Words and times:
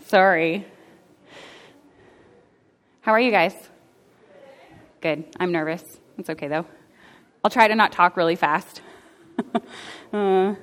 Sorry. 0.07 0.65
How 3.07 3.13
are 3.13 3.21
you 3.21 3.31
guys? 3.31 3.55
Good. 5.01 5.27
I'm 5.39 5.53
nervous. 5.53 5.85
It's 6.19 6.29
okay, 6.29 6.49
though. 6.49 6.67
I'll 7.45 7.53
try 7.53 7.69
to 7.69 7.77
not 7.77 7.93
talk 7.93 8.17
really 8.17 8.35
fast. 8.35 8.83
uh, 10.13 10.57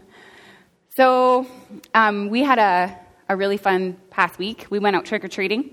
so, 0.89 1.47
um, 1.93 2.27
we 2.27 2.43
had 2.43 2.59
a, 2.59 2.99
a 3.29 3.37
really 3.37 3.55
fun 3.55 3.95
past 4.09 4.39
week. 4.39 4.67
We 4.69 4.79
went 4.79 4.97
out 4.97 5.05
trick 5.05 5.23
or 5.23 5.29
treating. 5.29 5.69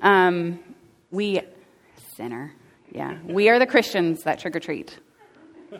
Um, 0.00 0.58
we, 1.12 1.40
sinner, 2.16 2.52
yeah, 2.90 3.16
we 3.24 3.48
are 3.48 3.60
the 3.60 3.66
Christians 3.68 4.24
that 4.24 4.40
trick 4.40 4.56
or 4.56 4.60
treat. 4.60 4.98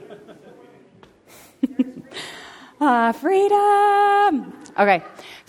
uh, 2.81 3.11
freedom. 3.11 4.53
Okay, 4.79 5.03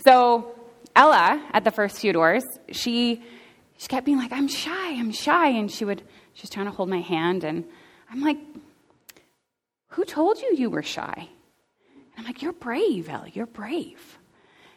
so 0.04 0.52
Ella 0.96 1.48
at 1.52 1.62
the 1.62 1.70
first 1.70 2.00
few 2.00 2.12
doors, 2.12 2.42
she 2.72 3.22
she 3.78 3.88
kept 3.88 4.06
being 4.06 4.18
like, 4.18 4.32
"I'm 4.32 4.48
shy, 4.48 4.94
I'm 4.94 5.12
shy," 5.12 5.48
and 5.48 5.70
she 5.70 5.84
would 5.84 6.02
she 6.32 6.42
was 6.42 6.50
trying 6.50 6.66
to 6.66 6.72
hold 6.72 6.88
my 6.88 7.00
hand, 7.00 7.44
and 7.44 7.64
I'm 8.10 8.20
like, 8.20 8.38
"Who 9.88 10.04
told 10.04 10.40
you 10.40 10.54
you 10.56 10.70
were 10.70 10.82
shy?" 10.82 11.28
And 12.16 12.18
I'm 12.18 12.24
like, 12.24 12.42
"You're 12.42 12.52
brave, 12.52 13.08
Ellie, 13.08 13.32
You're 13.34 13.46
brave." 13.46 14.18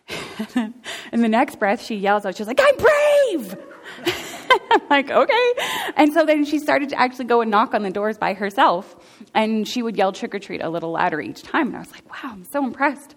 and 0.55 1.23
the 1.23 1.27
next 1.27 1.59
breath, 1.59 1.83
she 1.83 1.95
yells 1.95 2.25
out, 2.25 2.35
she's 2.35 2.47
like, 2.47 2.59
I'm 2.61 2.77
brave! 2.77 3.57
I'm 4.71 4.81
like, 4.89 5.09
okay. 5.09 5.53
And 5.95 6.13
so 6.13 6.25
then 6.25 6.45
she 6.45 6.59
started 6.59 6.89
to 6.89 6.99
actually 6.99 7.25
go 7.25 7.41
and 7.41 7.51
knock 7.51 7.73
on 7.73 7.83
the 7.83 7.89
doors 7.89 8.17
by 8.17 8.33
herself. 8.33 8.95
And 9.33 9.67
she 9.67 9.81
would 9.81 9.97
yell 9.97 10.11
trick 10.11 10.33
or 10.33 10.39
treat 10.39 10.61
a 10.61 10.69
little 10.69 10.91
louder 10.91 11.19
each 11.19 11.43
time. 11.43 11.67
And 11.67 11.75
I 11.75 11.79
was 11.79 11.91
like, 11.91 12.09
wow, 12.09 12.31
I'm 12.31 12.45
so 12.45 12.63
impressed. 12.63 13.15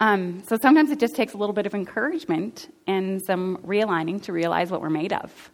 Um, 0.00 0.42
so 0.46 0.56
sometimes 0.60 0.90
it 0.90 0.98
just 0.98 1.14
takes 1.14 1.34
a 1.34 1.36
little 1.36 1.54
bit 1.54 1.66
of 1.66 1.74
encouragement 1.74 2.72
and 2.86 3.22
some 3.22 3.58
realigning 3.58 4.22
to 4.24 4.32
realize 4.32 4.70
what 4.70 4.80
we're 4.80 4.90
made 4.90 5.12
of. 5.12 5.50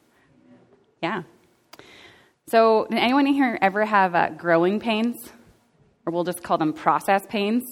Yeah. 1.03 1.23
So, 2.47 2.87
did 2.91 2.99
anyone 2.99 3.27
in 3.27 3.35
here 3.35 3.59
ever 3.63 3.85
have 3.85 4.15
uh, 4.15 4.31
growing 4.31 4.81
pains? 4.81 5.17
Or 6.05 6.13
we'll 6.13 6.25
just 6.25 6.43
call 6.43 6.59
them 6.59 6.73
process 6.73 7.23
pains? 7.29 7.63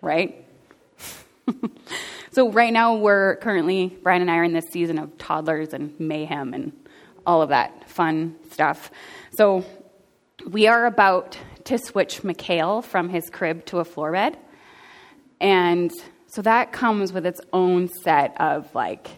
right? 0.00 0.44
so, 2.32 2.50
right 2.50 2.72
now, 2.72 2.96
we're 2.96 3.36
currently, 3.36 3.96
Brian 4.02 4.22
and 4.22 4.30
I 4.30 4.38
are 4.38 4.44
in 4.44 4.54
this 4.54 4.64
season 4.70 4.98
of 4.98 5.18
toddlers 5.18 5.74
and 5.74 5.98
mayhem 6.00 6.54
and 6.54 6.72
all 7.26 7.42
of 7.42 7.50
that 7.50 7.88
fun 7.88 8.36
stuff. 8.50 8.90
So, 9.36 9.64
we 10.48 10.66
are 10.66 10.86
about 10.86 11.36
to 11.64 11.78
switch 11.78 12.24
Mikhail 12.24 12.80
from 12.80 13.08
his 13.08 13.28
crib 13.28 13.66
to 13.66 13.80
a 13.80 13.84
floor 13.84 14.12
bed. 14.12 14.38
And 15.40 15.92
so 16.26 16.42
that 16.42 16.72
comes 16.72 17.12
with 17.12 17.26
its 17.26 17.40
own 17.52 17.88
set 17.88 18.40
of 18.40 18.72
like 18.74 19.08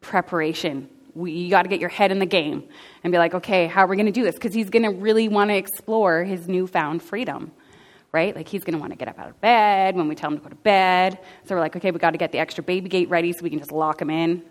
preparation. 0.00 0.88
We, 1.14 1.32
you 1.32 1.50
got 1.50 1.62
to 1.62 1.68
get 1.68 1.80
your 1.80 1.88
head 1.88 2.12
in 2.12 2.18
the 2.18 2.26
game 2.26 2.68
and 3.02 3.12
be 3.12 3.18
like, 3.18 3.34
okay, 3.34 3.66
how 3.66 3.84
are 3.84 3.86
we 3.86 3.96
going 3.96 4.06
to 4.06 4.12
do 4.12 4.22
this? 4.22 4.34
Because 4.34 4.54
he's 4.54 4.70
going 4.70 4.84
to 4.84 4.90
really 4.90 5.28
want 5.28 5.50
to 5.50 5.56
explore 5.56 6.24
his 6.24 6.48
newfound 6.48 7.02
freedom 7.02 7.52
right? 8.12 8.34
Like 8.34 8.48
he's 8.48 8.64
going 8.64 8.74
to 8.74 8.80
want 8.80 8.92
to 8.92 8.96
get 8.96 9.08
up 9.08 9.18
out 9.18 9.28
of 9.28 9.40
bed 9.40 9.94
when 9.94 10.08
we 10.08 10.14
tell 10.14 10.30
him 10.30 10.38
to 10.38 10.42
go 10.42 10.48
to 10.48 10.54
bed. 10.56 11.18
So 11.44 11.54
we're 11.54 11.60
like, 11.60 11.76
okay, 11.76 11.90
we 11.90 11.98
got 11.98 12.12
to 12.12 12.18
get 12.18 12.32
the 12.32 12.38
extra 12.38 12.64
baby 12.64 12.88
gate 12.88 13.08
ready 13.08 13.32
so 13.32 13.40
we 13.42 13.50
can 13.50 13.58
just 13.58 13.72
lock 13.72 14.00
him 14.00 14.10
in. 14.10 14.42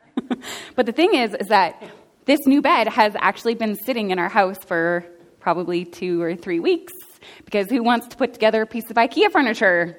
but 0.76 0.86
the 0.86 0.92
thing 0.92 1.14
is, 1.14 1.34
is 1.34 1.48
that 1.48 1.82
this 2.26 2.46
new 2.46 2.60
bed 2.60 2.88
has 2.88 3.14
actually 3.18 3.54
been 3.54 3.76
sitting 3.76 4.10
in 4.10 4.18
our 4.18 4.28
house 4.28 4.58
for 4.58 5.04
probably 5.40 5.84
two 5.84 6.20
or 6.22 6.36
three 6.36 6.60
weeks 6.60 6.92
because 7.44 7.68
who 7.70 7.82
wants 7.82 8.08
to 8.08 8.16
put 8.16 8.32
together 8.32 8.62
a 8.62 8.66
piece 8.66 8.90
of 8.90 8.96
IKEA 8.96 9.30
furniture? 9.32 9.96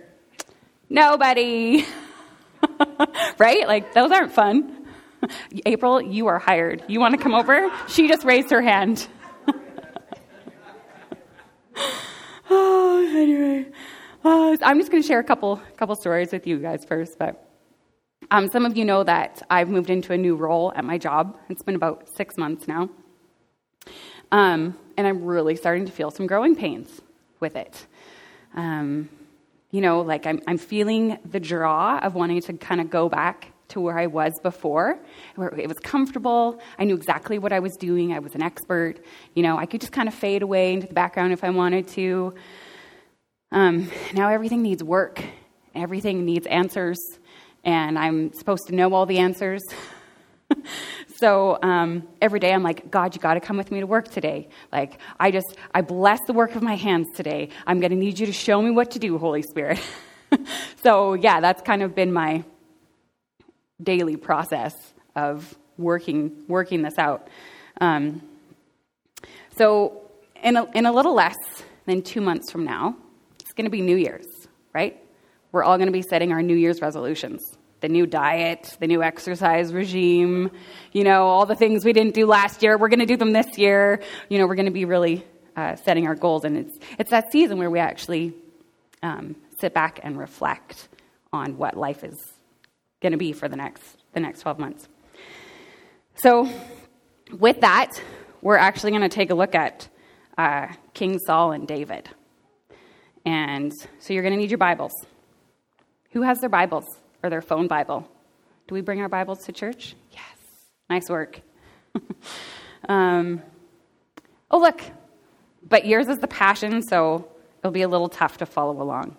Nobody. 0.94 1.86
right? 3.40 3.68
Like 3.68 3.94
those 3.96 4.12
aren't 4.12 4.32
fun. 4.32 4.86
April, 5.66 6.00
you 6.00 6.28
are 6.28 6.38
hired. 6.38 6.84
You 6.88 7.00
want 7.00 7.16
to 7.16 7.22
come 7.22 7.34
over? 7.34 7.72
She 7.88 8.08
just 8.08 8.24
raised 8.24 8.52
her 8.52 8.62
hand. 8.62 9.08
oh, 12.52 13.12
anyway, 13.16 13.66
uh, 14.24 14.56
I'm 14.62 14.78
just 14.78 14.92
going 14.92 15.02
to 15.02 15.08
share 15.08 15.18
a 15.18 15.24
couple 15.24 15.60
couple 15.78 15.96
stories 15.96 16.32
with 16.32 16.46
you 16.46 16.60
guys 16.60 16.86
first. 16.86 17.18
But 17.18 17.44
um, 18.30 18.50
some 18.50 18.64
of 18.64 18.78
you 18.78 18.86
know 18.86 19.04
that 19.04 19.42
I've 19.50 19.70
moved 19.70 19.90
into 19.90 20.14
a 20.14 20.18
new 20.18 20.36
role 20.36 20.72
at 20.76 20.86
my 20.86 21.00
job. 21.00 21.40
It's 21.50 21.64
been 21.64 21.76
about 21.76 22.08
six 22.10 22.38
months 22.38 22.68
now, 22.68 22.92
um, 24.32 24.78
and 24.96 25.08
I'm 25.08 25.26
really 25.26 25.56
starting 25.56 25.88
to 25.88 25.92
feel 25.92 26.12
some 26.12 26.28
growing 26.28 26.56
pains 26.56 27.02
with 27.40 27.56
it. 27.56 27.88
Um, 28.54 29.10
you 29.74 29.82
know, 29.82 30.02
like 30.02 30.28
I'm, 30.28 30.40
I'm 30.46 30.60
feeling 30.60 31.18
the 31.26 31.40
draw 31.40 31.98
of 31.98 32.14
wanting 32.14 32.40
to 32.42 32.54
kind 32.54 32.80
of 32.80 32.92
go 32.92 33.10
back 33.10 33.48
to 33.70 33.82
where 33.82 33.98
I 33.98 34.06
was 34.06 34.32
before, 34.44 35.00
where 35.36 35.50
it 35.50 35.68
was 35.68 35.80
comfortable. 35.80 36.62
I 36.78 36.84
knew 36.84 36.94
exactly 36.94 37.40
what 37.40 37.52
I 37.52 37.60
was 37.60 37.76
doing. 37.76 38.14
I 38.14 38.20
was 38.20 38.36
an 38.36 38.44
expert. 38.44 38.98
You 39.34 39.42
know, 39.42 39.58
I 39.58 39.66
could 39.66 39.82
just 39.82 39.92
kind 39.92 40.08
of 40.08 40.14
fade 40.14 40.44
away 40.44 40.74
into 40.74 40.86
the 40.86 40.94
background 40.94 41.34
if 41.34 41.44
I 41.44 41.50
wanted 41.50 41.88
to. 41.90 42.36
Um, 43.52 43.90
now 44.14 44.30
everything 44.30 44.62
needs 44.62 44.84
work, 44.84 45.24
everything 45.74 46.24
needs 46.24 46.46
answers, 46.46 47.00
and 47.64 47.98
I'm 47.98 48.32
supposed 48.34 48.68
to 48.68 48.76
know 48.76 48.94
all 48.94 49.08
the 49.08 49.18
answers. 49.18 49.64
so 51.18 51.60
um, 51.62 52.08
every 52.22 52.40
day 52.40 52.54
I'm 52.54 52.64
like, 52.64 52.90
God, 52.90 53.16
you 53.16 53.22
got 53.22 53.36
to 53.36 53.40
come 53.40 53.58
with 53.58 53.72
me 53.72 53.80
to 53.80 53.88
work 53.88 54.10
today. 54.10 54.50
Like, 54.72 55.00
I 55.20 55.32
just, 55.32 55.56
I 55.74 55.82
bless 55.82 56.20
the 56.28 56.34
work 56.34 56.56
of 56.56 56.64
my 56.64 56.76
hands 56.76 57.08
today. 57.16 57.50
I'm 57.68 57.80
going 57.80 57.92
to 57.92 57.98
need 57.98 58.20
you 58.20 58.26
to 58.26 58.34
show 58.34 58.62
me 58.62 58.72
what 58.72 58.92
to 58.92 59.00
do, 59.00 59.18
Holy 59.18 59.44
Spirit. 59.44 59.80
so, 60.84 61.14
yeah, 61.14 61.40
that's 61.40 61.62
kind 61.62 61.84
of 61.84 61.94
been 61.94 62.12
my 62.12 62.44
daily 63.82 64.16
process 64.16 64.74
of 65.16 65.56
working 65.78 66.44
working 66.48 66.82
this 66.82 66.98
out. 66.98 67.28
Um, 67.80 68.22
so, 69.58 70.02
in 70.44 70.58
a, 70.58 70.70
in 70.72 70.86
a 70.86 70.92
little 70.92 71.14
less 71.14 71.36
than 71.86 72.02
two 72.02 72.22
months 72.22 72.52
from 72.52 72.66
now, 72.66 72.96
it's 73.40 73.54
going 73.54 73.66
to 73.66 73.72
be 73.72 73.82
New 73.82 73.98
Year's, 73.98 74.28
right? 74.74 75.00
We're 75.52 75.64
all 75.64 75.78
going 75.78 75.88
to 75.88 75.94
be 75.94 76.02
setting 76.02 76.32
our 76.32 76.42
New 76.42 76.56
Year's 76.56 76.82
resolutions. 76.82 77.42
The 77.84 77.90
new 77.90 78.06
diet, 78.06 78.78
the 78.80 78.88
new 78.88 79.04
exercise 79.04 79.74
regime, 79.74 80.52
you 80.94 81.04
know, 81.04 81.28
all 81.28 81.46
the 81.46 81.54
things 81.54 81.84
we 81.84 81.92
didn't 81.92 82.14
do 82.14 82.26
last 82.26 82.64
year, 82.64 82.78
we're 82.78 82.88
going 82.88 83.02
to 83.02 83.06
do 83.06 83.18
them 83.18 83.34
this 83.34 83.58
year. 83.58 84.02
You 84.30 84.38
know, 84.38 84.48
we're 84.48 84.56
going 84.56 84.68
to 84.68 84.72
be 84.72 84.86
really 84.86 85.26
uh, 85.58 85.76
setting 85.76 86.08
our 86.08 86.16
goals. 86.16 86.46
And 86.46 86.56
it's, 86.56 86.78
it's 86.98 87.10
that 87.10 87.34
season 87.34 87.58
where 87.58 87.70
we 87.70 87.80
actually 87.80 88.36
um, 89.02 89.36
sit 89.60 89.74
back 89.74 90.00
and 90.02 90.18
reflect 90.18 90.88
on 91.34 91.58
what 91.58 91.76
life 91.76 92.06
is 92.06 92.18
going 93.02 93.12
to 93.12 93.18
be 93.18 93.34
for 93.34 93.50
the 93.50 93.58
next 93.58 93.84
the 94.14 94.22
next 94.22 94.40
12 94.40 94.60
months. 94.60 94.88
So, 96.16 96.50
with 97.38 97.60
that, 97.60 98.02
we're 98.42 98.56
actually 98.56 98.92
going 98.92 99.02
to 99.02 99.10
take 99.10 99.30
a 99.30 99.36
look 99.36 99.56
at 99.56 99.90
uh, 100.38 100.68
King 100.94 101.20
Saul 101.20 101.52
and 101.52 101.68
David. 101.68 102.08
And 103.26 103.74
so, 104.00 104.14
you're 104.14 104.24
going 104.24 104.36
to 104.36 104.40
need 104.40 104.52
your 104.52 104.58
Bibles. 104.58 104.94
Who 106.12 106.22
has 106.22 106.40
their 106.40 106.50
Bibles 106.50 106.86
or 107.24 107.30
their 107.30 107.42
phone 107.42 107.68
Bible? 107.68 108.08
Do 108.68 108.76
we 108.76 108.82
bring 108.82 109.02
our 109.02 109.10
Bibles 109.10 109.46
to 109.46 109.52
church? 109.52 109.96
Yes. 110.12 110.22
Nice 110.90 111.10
work. 111.10 111.42
um, 112.90 113.42
oh, 114.52 114.60
look. 114.60 114.82
But 115.68 115.86
yours 115.86 116.10
is 116.10 116.20
the 116.20 116.28
Passion, 116.28 116.82
so 116.82 117.28
it'll 117.60 117.72
be 117.72 117.82
a 117.82 117.88
little 117.88 118.10
tough 118.10 118.38
to 118.38 118.46
follow 118.46 118.82
along. 118.82 119.16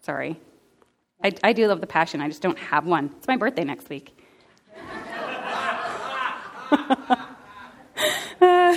Sorry. 0.00 0.40
I, 1.22 1.32
I 1.42 1.52
do 1.54 1.66
love 1.66 1.80
the 1.80 1.86
passion. 1.86 2.20
I 2.20 2.28
just 2.28 2.42
don't 2.42 2.58
have 2.58 2.86
one. 2.86 3.10
It's 3.16 3.26
my 3.26 3.38
birthday 3.38 3.64
next 3.64 3.88
week. 3.88 4.14
uh, 8.40 8.76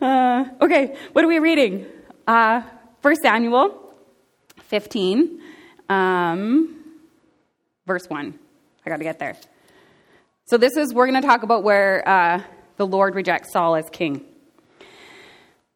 uh, 0.00 0.44
okay, 0.62 0.96
what 1.12 1.22
are 1.22 1.28
we 1.28 1.38
reading? 1.38 1.84
Uh, 2.26 2.62
1 3.02 3.16
Samuel 3.16 3.94
15, 4.62 5.42
um, 5.88 6.76
verse 7.86 8.06
1. 8.08 8.38
I 8.86 8.90
got 8.90 8.98
to 8.98 9.04
get 9.04 9.18
there. 9.18 9.36
So, 10.46 10.58
this 10.58 10.76
is, 10.76 10.92
we're 10.92 11.06
going 11.06 11.20
to 11.20 11.26
talk 11.26 11.42
about 11.42 11.62
where 11.62 12.06
uh, 12.06 12.42
the 12.76 12.86
Lord 12.86 13.14
rejects 13.14 13.52
Saul 13.52 13.76
as 13.76 13.88
king. 13.90 14.24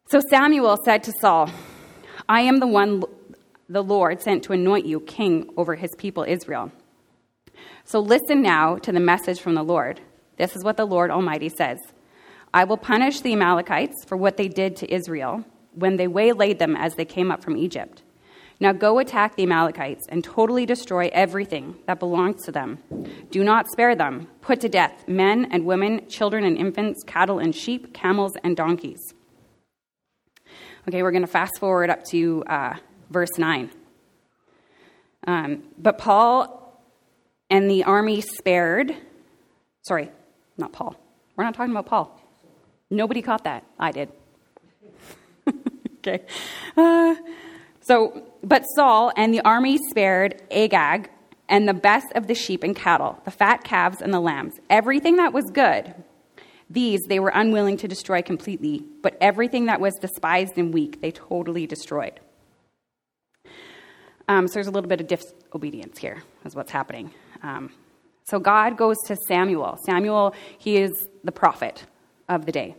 So, 0.09 0.19
Samuel 0.29 0.77
said 0.85 1.03
to 1.03 1.13
Saul, 1.19 1.49
I 2.27 2.41
am 2.41 2.59
the 2.59 2.67
one 2.67 3.03
the 3.69 3.83
Lord 3.83 4.21
sent 4.21 4.43
to 4.43 4.53
anoint 4.53 4.85
you 4.85 4.99
king 4.99 5.49
over 5.55 5.75
his 5.75 5.91
people 5.97 6.25
Israel. 6.27 6.71
So 7.83 7.99
listen 7.99 8.41
now 8.41 8.77
to 8.77 8.91
the 8.91 8.99
message 8.99 9.39
from 9.39 9.55
the 9.55 9.63
Lord. 9.63 10.01
This 10.37 10.55
is 10.55 10.63
what 10.63 10.77
the 10.77 10.85
Lord 10.85 11.11
Almighty 11.11 11.49
says 11.49 11.77
I 12.53 12.63
will 12.63 12.77
punish 12.77 13.21
the 13.21 13.33
Amalekites 13.33 14.05
for 14.05 14.17
what 14.17 14.37
they 14.37 14.47
did 14.47 14.75
to 14.77 14.93
Israel 14.93 15.45
when 15.73 15.97
they 15.97 16.07
waylaid 16.07 16.57
them 16.57 16.75
as 16.75 16.95
they 16.95 17.05
came 17.05 17.31
up 17.31 17.43
from 17.43 17.55
Egypt. 17.55 18.01
Now 18.61 18.73
go 18.73 18.99
attack 18.99 19.35
the 19.35 19.43
Amalekites 19.43 20.05
and 20.09 20.23
totally 20.23 20.65
destroy 20.65 21.09
everything 21.13 21.75
that 21.85 21.99
belongs 21.99 22.43
to 22.43 22.51
them. 22.51 22.79
Do 23.31 23.43
not 23.43 23.67
spare 23.71 23.95
them. 23.95 24.27
Put 24.41 24.59
to 24.61 24.69
death 24.69 25.07
men 25.07 25.47
and 25.51 25.65
women, 25.65 26.09
children 26.09 26.43
and 26.43 26.57
infants, 26.57 27.03
cattle 27.05 27.39
and 27.39 27.55
sheep, 27.55 27.93
camels 27.93 28.33
and 28.43 28.57
donkeys. 28.57 28.99
Okay, 30.87 31.03
we're 31.03 31.11
going 31.11 31.23
to 31.23 31.27
fast 31.27 31.57
forward 31.59 31.89
up 31.89 32.03
to 32.05 32.43
uh, 32.47 32.75
verse 33.09 33.37
9. 33.37 33.69
Um, 35.27 35.63
but 35.77 35.97
Paul 35.97 36.81
and 37.49 37.69
the 37.69 37.83
army 37.83 38.21
spared, 38.21 38.95
sorry, 39.83 40.11
not 40.57 40.73
Paul. 40.73 40.95
We're 41.35 41.43
not 41.45 41.53
talking 41.53 41.71
about 41.71 41.85
Paul. 41.85 42.19
Nobody 42.89 43.21
caught 43.21 43.43
that. 43.43 43.63
I 43.77 43.91
did. 43.91 44.09
okay. 45.99 46.25
Uh, 46.75 47.15
so, 47.81 48.28
but 48.43 48.63
Saul 48.75 49.11
and 49.15 49.33
the 49.33 49.41
army 49.41 49.77
spared 49.89 50.41
Agag 50.51 51.09
and 51.47 51.67
the 51.67 51.73
best 51.73 52.07
of 52.15 52.27
the 52.27 52.35
sheep 52.35 52.63
and 52.63 52.75
cattle, 52.75 53.19
the 53.25 53.31
fat 53.31 53.63
calves 53.63 54.01
and 54.01 54.13
the 54.13 54.19
lambs, 54.19 54.59
everything 54.69 55.17
that 55.17 55.33
was 55.33 55.45
good. 55.51 55.93
These 56.69 57.01
they 57.07 57.19
were 57.19 57.31
unwilling 57.33 57.77
to 57.77 57.87
destroy 57.87 58.21
completely, 58.21 58.83
but 59.01 59.17
everything 59.19 59.65
that 59.65 59.81
was 59.81 59.95
despised 59.95 60.57
and 60.57 60.73
weak 60.73 61.01
they 61.01 61.11
totally 61.11 61.65
destroyed. 61.65 62.19
Um, 64.27 64.47
so 64.47 64.53
there's 64.53 64.67
a 64.67 64.71
little 64.71 64.87
bit 64.87 65.01
of 65.01 65.07
disobedience 65.07 65.97
here, 65.97 66.21
is 66.45 66.55
what's 66.55 66.71
happening. 66.71 67.11
Um, 67.41 67.71
so 68.25 68.37
God 68.37 68.77
goes 68.77 68.97
to 69.07 69.15
Samuel. 69.27 69.79
Samuel, 69.87 70.35
he 70.59 70.77
is 70.77 70.91
the 71.23 71.31
prophet 71.31 71.83
of 72.27 72.45
the 72.45 72.51
day. 72.51 72.75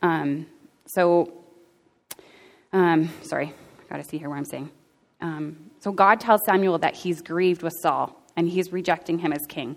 Um, 0.00 0.46
so, 0.86 1.44
um, 2.72 3.10
sorry, 3.22 3.52
got 3.90 3.96
to 3.96 4.04
see 4.04 4.18
here 4.18 4.28
where 4.28 4.38
I'm 4.38 4.44
saying. 4.44 4.70
Um, 5.22 5.70
so 5.80 5.92
God 5.92 6.20
tells 6.20 6.40
Samuel 6.44 6.78
that 6.78 6.94
he's 6.94 7.22
grieved 7.22 7.62
with 7.62 7.72
Saul 7.80 8.20
and 8.36 8.48
he's 8.48 8.72
rejecting 8.72 9.18
him 9.18 9.32
as 9.32 9.40
king. 9.48 9.76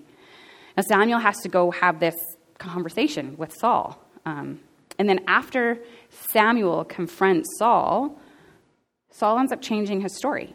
Now 0.76 0.84
Samuel 0.84 1.20
has 1.20 1.38
to 1.42 1.50
go 1.50 1.72
have 1.72 2.00
this 2.00 2.16
conversation 2.58 3.38
with 3.38 3.54
Saul. 3.54 4.04
Um, 4.26 4.60
and 4.98 5.08
then 5.08 5.22
after 5.28 5.80
Samuel 6.10 6.84
confronts 6.84 7.48
Saul, 7.60 8.20
Saul 9.12 9.40
ends 9.40 9.52
up 9.52 9.62
changing 9.62 10.02
his 10.02 10.16
story, 10.18 10.54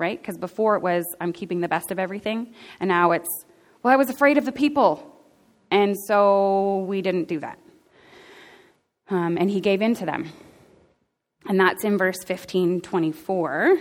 right? 0.00 0.20
Because 0.20 0.38
before 0.38 0.76
it 0.76 0.82
was, 0.82 1.04
I'm 1.20 1.32
keeping 1.32 1.60
the 1.60 1.68
best 1.68 1.90
of 1.90 1.98
everything. 1.98 2.52
And 2.80 2.88
now 2.88 3.12
it's, 3.12 3.28
well, 3.82 3.92
I 3.92 3.96
was 3.96 4.08
afraid 4.08 4.38
of 4.38 4.44
the 4.44 4.52
people. 4.52 5.10
And 5.70 5.96
so 6.06 6.84
we 6.88 7.02
didn't 7.02 7.28
do 7.28 7.40
that. 7.40 7.58
Um, 9.10 9.36
and 9.38 9.50
he 9.50 9.60
gave 9.60 9.82
in 9.82 9.94
to 9.96 10.06
them. 10.06 10.32
And 11.46 11.60
that's 11.60 11.84
in 11.84 11.98
verse 11.98 12.22
15 12.24 12.80
24. 12.80 13.78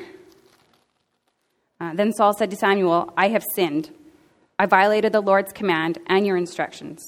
Uh, 1.80 1.94
then 1.94 2.14
Saul 2.14 2.34
said 2.34 2.50
to 2.52 2.56
Samuel, 2.56 3.14
I 3.18 3.30
have 3.30 3.44
sinned. 3.56 3.92
I 4.58 4.66
violated 4.66 5.12
the 5.12 5.22
Lord's 5.22 5.52
command 5.52 5.98
and 6.08 6.26
your 6.26 6.38
instructions. 6.38 7.02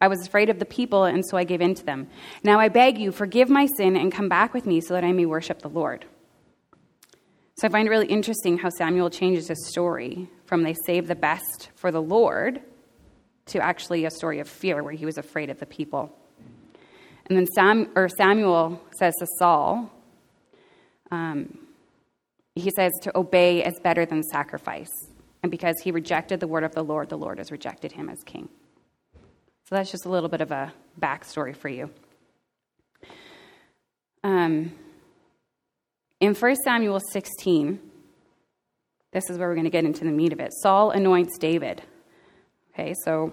I 0.00 0.08
was 0.08 0.26
afraid 0.26 0.50
of 0.50 0.58
the 0.58 0.64
people, 0.64 1.04
and 1.04 1.24
so 1.24 1.36
I 1.36 1.44
gave 1.44 1.60
in 1.60 1.74
to 1.74 1.84
them. 1.84 2.08
Now 2.42 2.58
I 2.60 2.68
beg 2.68 2.98
you, 2.98 3.12
forgive 3.12 3.48
my 3.48 3.66
sin 3.76 3.96
and 3.96 4.12
come 4.12 4.28
back 4.28 4.52
with 4.52 4.66
me 4.66 4.80
so 4.80 4.94
that 4.94 5.04
I 5.04 5.12
may 5.12 5.26
worship 5.26 5.62
the 5.62 5.68
Lord. 5.68 6.04
So 7.56 7.68
I 7.68 7.70
find 7.70 7.86
it 7.86 7.90
really 7.90 8.06
interesting 8.06 8.58
how 8.58 8.70
Samuel 8.70 9.10
changes 9.10 9.48
his 9.48 9.68
story 9.68 10.28
from 10.44 10.64
they 10.64 10.74
save 10.86 11.06
the 11.06 11.14
best 11.14 11.70
for 11.76 11.92
the 11.92 12.02
Lord 12.02 12.60
to 13.46 13.60
actually 13.60 14.04
a 14.04 14.10
story 14.10 14.40
of 14.40 14.48
fear 14.48 14.82
where 14.82 14.92
he 14.92 15.04
was 15.04 15.18
afraid 15.18 15.50
of 15.50 15.60
the 15.60 15.66
people. 15.66 16.16
And 17.32 17.38
then 17.38 17.46
Sam, 17.54 17.88
or 17.96 18.10
Samuel 18.10 18.78
says 18.98 19.14
to 19.18 19.26
Saul, 19.38 19.90
um, 21.10 21.56
he 22.54 22.68
says 22.68 22.92
to 23.04 23.18
obey 23.18 23.64
is 23.64 23.80
better 23.82 24.04
than 24.04 24.22
sacrifice. 24.22 24.90
And 25.42 25.50
because 25.50 25.76
he 25.82 25.92
rejected 25.92 26.40
the 26.40 26.46
word 26.46 26.62
of 26.62 26.74
the 26.74 26.84
Lord, 26.84 27.08
the 27.08 27.16
Lord 27.16 27.38
has 27.38 27.50
rejected 27.50 27.92
him 27.92 28.10
as 28.10 28.22
king. 28.26 28.50
So 29.64 29.76
that's 29.76 29.90
just 29.90 30.04
a 30.04 30.10
little 30.10 30.28
bit 30.28 30.42
of 30.42 30.50
a 30.50 30.74
backstory 31.00 31.56
for 31.56 31.70
you. 31.70 31.88
Um, 34.22 34.74
in 36.20 36.34
1 36.34 36.56
Samuel 36.56 37.00
16, 37.00 37.80
this 39.12 39.30
is 39.30 39.38
where 39.38 39.48
we're 39.48 39.54
going 39.54 39.64
to 39.64 39.70
get 39.70 39.86
into 39.86 40.04
the 40.04 40.10
meat 40.10 40.34
of 40.34 40.40
it. 40.40 40.52
Saul 40.60 40.90
anoints 40.90 41.38
David. 41.38 41.80
Okay, 42.74 42.92
so 43.06 43.32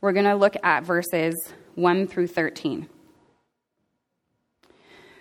we're 0.00 0.12
going 0.12 0.24
to 0.24 0.34
look 0.34 0.56
at 0.62 0.84
verses 0.84 1.34
1 1.74 2.06
through 2.06 2.26
13. 2.28 2.88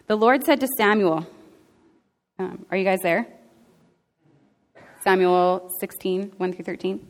The 0.08 0.16
Lord 0.16 0.44
said 0.44 0.60
to 0.60 0.68
Samuel, 0.78 1.26
um, 2.38 2.66
Are 2.70 2.78
you 2.78 2.84
guys 2.84 3.00
there? 3.02 3.28
Samuel 5.04 5.72
16, 5.80 6.34
1 6.38 6.54
through 6.54 6.66
13. 6.66 7.08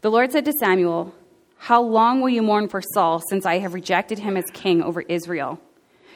The 0.00 0.10
Lord 0.10 0.32
said 0.32 0.44
to 0.46 0.52
Samuel, 0.52 1.14
How 1.56 1.80
long 1.80 2.20
will 2.20 2.28
you 2.28 2.42
mourn 2.42 2.68
for 2.68 2.82
Saul, 2.82 3.22
since 3.28 3.46
I 3.46 3.58
have 3.58 3.72
rejected 3.72 4.18
him 4.18 4.36
as 4.36 4.44
king 4.52 4.82
over 4.82 5.02
Israel? 5.02 5.60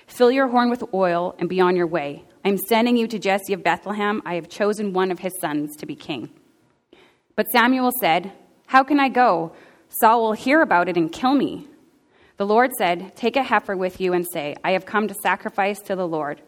Fill 0.06 0.31
your 0.31 0.49
horn 0.49 0.70
with 0.70 0.82
oil 0.93 1.35
and 1.38 1.49
be 1.49 1.61
on 1.61 1.76
your 1.76 1.87
way. 1.87 2.25
I 2.44 2.49
am 2.49 2.58
sending 2.58 2.97
you 2.97 3.06
to 3.08 3.19
Jesse 3.19 3.53
of 3.53 3.62
Bethlehem. 3.62 4.23
I 4.25 4.35
have 4.35 4.49
chosen 4.49 4.93
one 4.93 5.11
of 5.11 5.20
his 5.20 5.38
sons 5.41 5.76
to 5.76 5.87
be 5.87 5.94
king. 5.94 6.31
But 7.35 7.49
Samuel 7.50 7.93
said, 8.00 8.32
How 8.67 8.82
can 8.82 8.99
I 8.99 9.08
go? 9.08 9.53
Saul 9.88 10.23
will 10.23 10.33
hear 10.33 10.62
about 10.62 10.88
it 10.88 10.97
and 10.97 11.12
kill 11.12 11.35
me. 11.35 11.69
The 12.37 12.47
Lord 12.47 12.73
said, 12.77 13.17
Take 13.17 13.37
a 13.37 13.43
heifer 13.43 13.77
with 13.77 14.00
you 14.00 14.12
and 14.12 14.27
say, 14.33 14.56
I 14.62 14.73
have 14.73 14.85
come 14.85 15.09
to 15.09 15.15
sacrifice 15.15 15.81
to 15.83 15.97
the 15.97 16.06
Lord. 16.06 16.43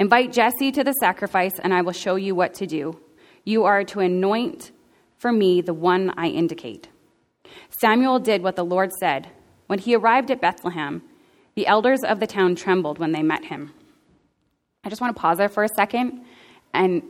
Invite 0.00 0.32
Jesse 0.32 0.72
to 0.72 0.82
the 0.82 0.94
sacrifice, 0.94 1.52
and 1.62 1.74
I 1.74 1.82
will 1.82 1.92
show 1.92 2.16
you 2.16 2.34
what 2.34 2.54
to 2.54 2.66
do. 2.66 2.98
You 3.44 3.64
are 3.64 3.84
to 3.84 4.00
anoint 4.00 4.72
for 5.18 5.30
me 5.30 5.60
the 5.60 5.74
one 5.74 6.12
I 6.16 6.28
indicate. 6.28 6.88
Samuel 7.68 8.18
did 8.18 8.42
what 8.42 8.56
the 8.56 8.64
Lord 8.64 8.90
said. 8.98 9.28
When 9.66 9.78
he 9.78 9.94
arrived 9.94 10.30
at 10.30 10.40
Bethlehem, 10.40 11.02
the 11.54 11.66
elders 11.66 12.02
of 12.02 12.20
the 12.20 12.26
town 12.26 12.54
trembled 12.54 12.98
when 12.98 13.12
they 13.12 13.22
met 13.22 13.44
him. 13.44 13.72
I 14.82 14.88
just 14.88 15.00
want 15.00 15.14
to 15.14 15.20
pause 15.20 15.38
there 15.38 15.48
for 15.48 15.62
a 15.62 15.68
second. 15.68 16.24
And 16.72 17.02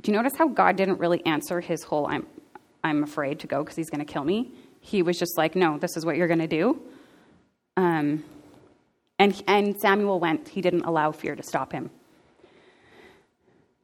do 0.00 0.12
you 0.12 0.16
notice 0.16 0.36
how 0.38 0.48
God 0.48 0.76
didn't 0.76 1.00
really 1.00 1.24
answer 1.26 1.60
his 1.60 1.82
whole 1.82 2.06
I'm 2.06 2.26
I'm 2.84 3.02
afraid 3.02 3.40
to 3.40 3.46
go 3.46 3.64
because 3.64 3.76
he's 3.76 3.90
going 3.90 4.04
to 4.04 4.12
kill 4.12 4.24
me. 4.24 4.52
He 4.80 5.02
was 5.02 5.18
just 5.18 5.38
like, 5.38 5.56
no, 5.56 5.78
this 5.78 5.96
is 5.96 6.04
what 6.04 6.16
you're 6.16 6.28
going 6.28 6.40
to 6.40 6.46
do. 6.46 6.80
Um, 7.76 8.22
and, 9.18 9.42
and 9.48 9.74
Samuel 9.80 10.20
went. 10.20 10.48
He 10.48 10.60
didn't 10.60 10.84
allow 10.84 11.10
fear 11.10 11.34
to 11.34 11.42
stop 11.42 11.72
him. 11.72 11.90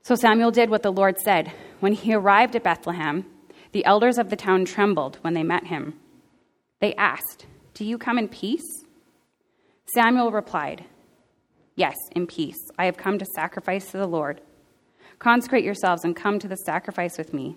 So 0.02 0.14
Samuel 0.14 0.50
did 0.50 0.70
what 0.70 0.82
the 0.82 0.92
Lord 0.92 1.18
said. 1.18 1.50
When 1.80 1.94
he 1.94 2.12
arrived 2.12 2.54
at 2.54 2.62
Bethlehem, 2.62 3.24
the 3.72 3.84
elders 3.86 4.18
of 4.18 4.28
the 4.28 4.36
town 4.36 4.66
trembled 4.66 5.18
when 5.22 5.32
they 5.34 5.42
met 5.42 5.68
him. 5.68 5.94
They 6.80 6.94
asked, 6.94 7.46
Do 7.74 7.84
you 7.84 7.96
come 7.96 8.18
in 8.18 8.28
peace? 8.28 8.66
Samuel 9.94 10.30
replied, 10.30 10.84
Yes, 11.74 11.96
in 12.12 12.26
peace. 12.26 12.58
I 12.78 12.84
have 12.84 12.96
come 12.96 13.18
to 13.18 13.26
sacrifice 13.34 13.90
to 13.90 13.98
the 13.98 14.06
Lord. 14.06 14.42
Consecrate 15.18 15.64
yourselves 15.64 16.04
and 16.04 16.14
come 16.14 16.38
to 16.38 16.48
the 16.48 16.56
sacrifice 16.56 17.16
with 17.16 17.32
me. 17.32 17.56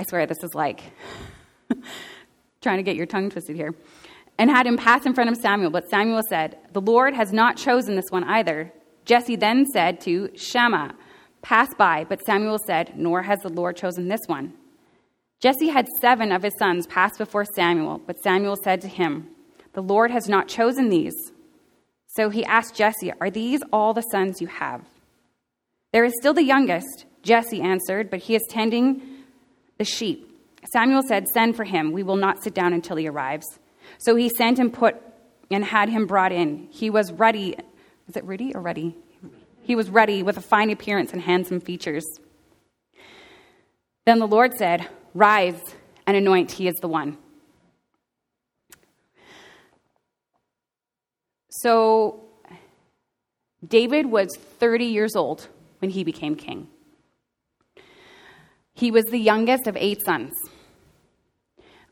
I 0.00 0.02
swear 0.02 0.24
this 0.24 0.42
is 0.42 0.54
like 0.54 0.82
trying 2.62 2.78
to 2.78 2.82
get 2.82 2.96
your 2.96 3.04
tongue 3.04 3.28
twisted 3.28 3.54
here. 3.54 3.74
And 4.38 4.48
had 4.48 4.66
him 4.66 4.78
pass 4.78 5.04
in 5.04 5.12
front 5.12 5.28
of 5.28 5.36
Samuel. 5.36 5.70
But 5.70 5.90
Samuel 5.90 6.22
said, 6.26 6.56
The 6.72 6.80
Lord 6.80 7.12
has 7.12 7.34
not 7.34 7.58
chosen 7.58 7.96
this 7.96 8.08
one 8.08 8.24
either. 8.24 8.72
Jesse 9.04 9.36
then 9.36 9.66
said 9.66 10.00
to 10.02 10.30
Shammah, 10.34 10.94
Pass 11.42 11.74
by. 11.74 12.06
But 12.08 12.24
Samuel 12.24 12.58
said, 12.66 12.94
Nor 12.96 13.24
has 13.24 13.40
the 13.40 13.50
Lord 13.50 13.76
chosen 13.76 14.08
this 14.08 14.22
one. 14.26 14.54
Jesse 15.38 15.68
had 15.68 15.86
seven 16.00 16.32
of 16.32 16.44
his 16.44 16.56
sons 16.58 16.86
pass 16.86 17.18
before 17.18 17.44
Samuel, 17.44 18.00
but 18.06 18.22
Samuel 18.22 18.56
said 18.56 18.80
to 18.80 18.88
him, 18.88 19.28
The 19.74 19.82
Lord 19.82 20.10
has 20.10 20.30
not 20.30 20.48
chosen 20.48 20.88
these. 20.88 21.14
So 22.06 22.30
he 22.30 22.42
asked 22.46 22.74
Jesse, 22.74 23.12
Are 23.20 23.30
these 23.30 23.60
all 23.70 23.92
the 23.92 24.00
sons 24.10 24.40
you 24.40 24.46
have? 24.46 24.80
There 25.92 26.04
is 26.04 26.14
still 26.18 26.32
the 26.32 26.42
youngest, 26.42 27.04
Jesse 27.22 27.60
answered, 27.60 28.08
but 28.08 28.20
he 28.20 28.34
is 28.34 28.42
tending 28.48 29.09
the 29.80 29.84
sheep. 29.86 30.30
Samuel 30.74 31.00
said, 31.02 31.26
Send 31.26 31.56
for 31.56 31.64
him. 31.64 31.90
We 31.90 32.02
will 32.02 32.16
not 32.16 32.44
sit 32.44 32.52
down 32.52 32.74
until 32.74 32.96
he 32.96 33.08
arrives. 33.08 33.46
So 33.96 34.14
he 34.14 34.28
sent 34.28 34.58
and 34.58 34.70
put 34.70 34.94
and 35.50 35.64
had 35.64 35.88
him 35.88 36.06
brought 36.06 36.32
in. 36.32 36.68
He 36.70 36.90
was 36.90 37.10
ruddy. 37.12 37.56
Is 38.06 38.14
it 38.14 38.22
ruddy 38.26 38.54
or 38.54 38.60
ruddy? 38.60 38.94
He 39.62 39.74
was 39.74 39.88
ruddy 39.88 40.22
with 40.22 40.36
a 40.36 40.42
fine 40.42 40.68
appearance 40.68 41.14
and 41.14 41.22
handsome 41.22 41.60
features. 41.60 42.04
Then 44.04 44.18
the 44.18 44.26
Lord 44.26 44.52
said, 44.52 44.86
Rise 45.14 45.60
and 46.06 46.14
anoint, 46.14 46.52
he 46.52 46.68
is 46.68 46.74
the 46.82 46.88
one. 46.88 47.16
So 51.48 52.24
David 53.66 54.06
was 54.06 54.28
30 54.36 54.84
years 54.84 55.16
old 55.16 55.48
when 55.78 55.90
he 55.90 56.04
became 56.04 56.36
king. 56.36 56.68
He 58.80 58.90
was 58.90 59.04
the 59.04 59.18
youngest 59.18 59.66
of 59.66 59.76
eight 59.76 60.02
sons. 60.06 60.32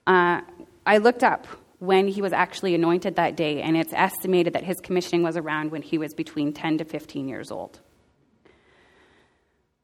Uh, 0.06 0.40
I 0.86 0.96
looked 0.96 1.22
up 1.22 1.46
when 1.80 2.08
he 2.08 2.22
was 2.22 2.32
actually 2.32 2.74
anointed 2.74 3.16
that 3.16 3.36
day, 3.36 3.60
and 3.60 3.76
it's 3.76 3.92
estimated 3.92 4.54
that 4.54 4.64
his 4.64 4.80
commissioning 4.80 5.22
was 5.22 5.36
around 5.36 5.70
when 5.70 5.82
he 5.82 5.98
was 5.98 6.14
between 6.14 6.54
10 6.54 6.78
to 6.78 6.86
15 6.86 7.28
years 7.28 7.50
old. 7.50 7.78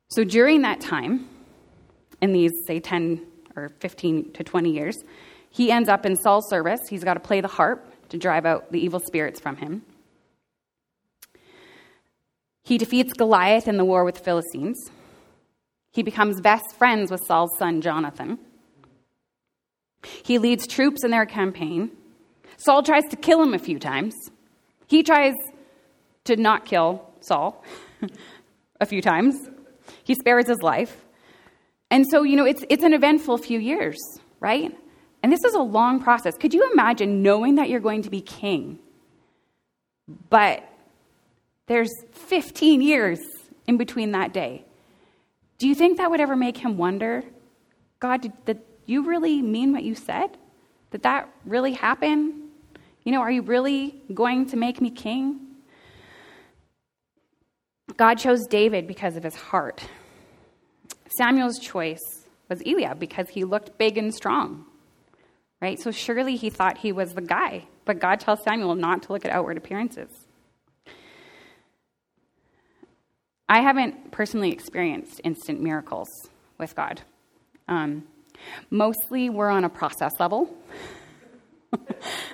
So 0.09 0.25
during 0.25 0.63
that 0.63 0.81
time, 0.81 1.29
in 2.23 2.33
these, 2.33 2.53
say, 2.67 2.81
10 2.81 3.21
or 3.55 3.69
15 3.81 4.33
to 4.33 4.43
20 4.43 4.71
years, 4.71 4.97
he 5.51 5.71
ends 5.71 5.91
up 5.91 6.07
in 6.07 6.17
Saul's 6.17 6.49
service. 6.49 6.81
He's 6.89 7.05
got 7.05 7.15
to 7.15 7.21
play 7.21 7.43
the 7.43 7.49
harp 7.49 7.85
to 8.09 8.17
drive 8.17 8.47
out 8.47 8.73
the 8.73 8.83
evil 8.83 9.01
spirits 9.01 9.39
from 9.39 9.57
him. 9.57 9.83
He 12.63 12.79
defeats 12.79 13.13
Goliath 13.13 13.69
in 13.69 13.77
the 13.77 13.85
war 13.85 14.05
with 14.05 14.15
the 14.15 14.25
Philistines. 14.25 14.91
He 15.95 16.03
becomes 16.03 16.41
best 16.41 16.75
friends 16.77 17.13
with 17.13 17.21
Saul's 17.25 17.57
son, 17.57 17.81
Jonathan. 17.81 18.39
He 20.25 20.39
leads 20.39 20.67
troops 20.67 21.05
in 21.05 21.13
their 21.13 21.25
campaign. 21.25 21.93
Saul 22.57 22.83
tries 22.83 23.05
to 23.11 23.17
kill 23.17 23.41
him 23.41 23.55
a 23.55 23.61
few 23.61 23.79
times. 23.79 24.13
He 24.89 25.05
tries 25.05 25.35
to 26.25 26.37
not 26.37 26.65
kill 26.65 27.09
Saul 27.21 27.65
a 28.81 28.87
few 28.87 29.01
times. 29.01 29.37
He 30.03 30.17
spares 30.17 30.49
his 30.49 30.63
life. 30.63 31.05
And 31.91 32.05
so, 32.11 32.25
you 32.25 32.37
know, 32.37 32.45
it's, 32.45 32.65
it's 32.69 32.83
an 32.83 32.93
eventful 32.93 33.39
few 33.39 33.61
years, 33.61 33.99
right? 34.41 34.77
And 35.23 35.33
this 35.33 35.45
is 35.45 35.55
a 35.55 35.63
long 35.63 36.03
process. 36.03 36.37
Could 36.37 36.53
you 36.53 36.71
imagine 36.73 37.23
knowing 37.23 37.55
that 37.55 37.69
you're 37.69 37.79
going 37.81 38.03
to 38.03 38.11
be 38.11 38.21
king, 38.21 38.81
but 40.29 40.69
there's 41.67 41.93
15 42.11 42.83
years 42.83 43.21
in 43.69 43.77
between 43.77 44.11
that 44.11 44.33
day? 44.33 44.65
Do 45.59 45.69
you 45.69 45.75
think 45.75 45.99
that 45.99 46.11
would 46.11 46.21
ever 46.21 46.37
make 46.37 46.57
him 46.57 46.77
wonder, 46.77 47.23
God, 48.01 48.23
did, 48.23 48.33
did 48.45 48.61
you 48.87 49.07
really 49.07 49.41
mean 49.41 49.73
what 49.73 49.83
you 49.83 49.95
said? 49.95 50.37
Did 50.91 51.03
that 51.03 51.29
really 51.45 51.73
happen? 51.73 52.51
You 53.05 53.13
know, 53.13 53.21
are 53.21 53.31
you 53.31 53.43
really 53.43 54.03
going 54.13 54.47
to 54.47 54.57
make 54.57 54.81
me 54.81 54.91
king? 54.91 55.41
God 57.97 58.15
chose 58.15 58.47
David 58.47 58.87
because 58.87 59.17
of 59.17 59.23
his 59.23 59.35
heart. 59.35 59.87
Samuel's 61.17 61.59
choice 61.59 62.25
was 62.49 62.61
Eliab 62.63 62.99
because 62.99 63.29
he 63.29 63.45
looked 63.45 63.79
big 63.79 63.99
and 63.99 64.15
strong. 64.15 64.65
Right? 65.61 65.81
So 65.81 65.91
surely 65.91 66.37
he 66.37 66.51
thought 66.51 66.79
he 66.79 66.93
was 66.93 67.15
the 67.15 67.23
guy. 67.23 67.65
But 67.85 68.01
God 68.01 68.21
tells 68.21 68.43
Samuel 68.43 68.75
not 68.75 69.03
to 69.05 69.13
look 69.13 69.25
at 69.25 69.31
outward 69.31 69.57
appearances. 69.57 70.24
I 73.49 73.61
haven't 73.61 74.11
personally 74.11 74.53
experienced 74.53 75.21
instant 75.23 75.61
miracles 75.61 76.09
with 76.59 76.75
God. 76.75 77.03
Um, 77.69 78.05
mostly 78.71 79.29
we're 79.31 79.51
on 79.51 79.65
a 79.65 79.69
process 79.69 80.13
level. 80.19 80.57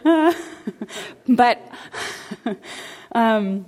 but 1.28 1.60
um, 3.12 3.66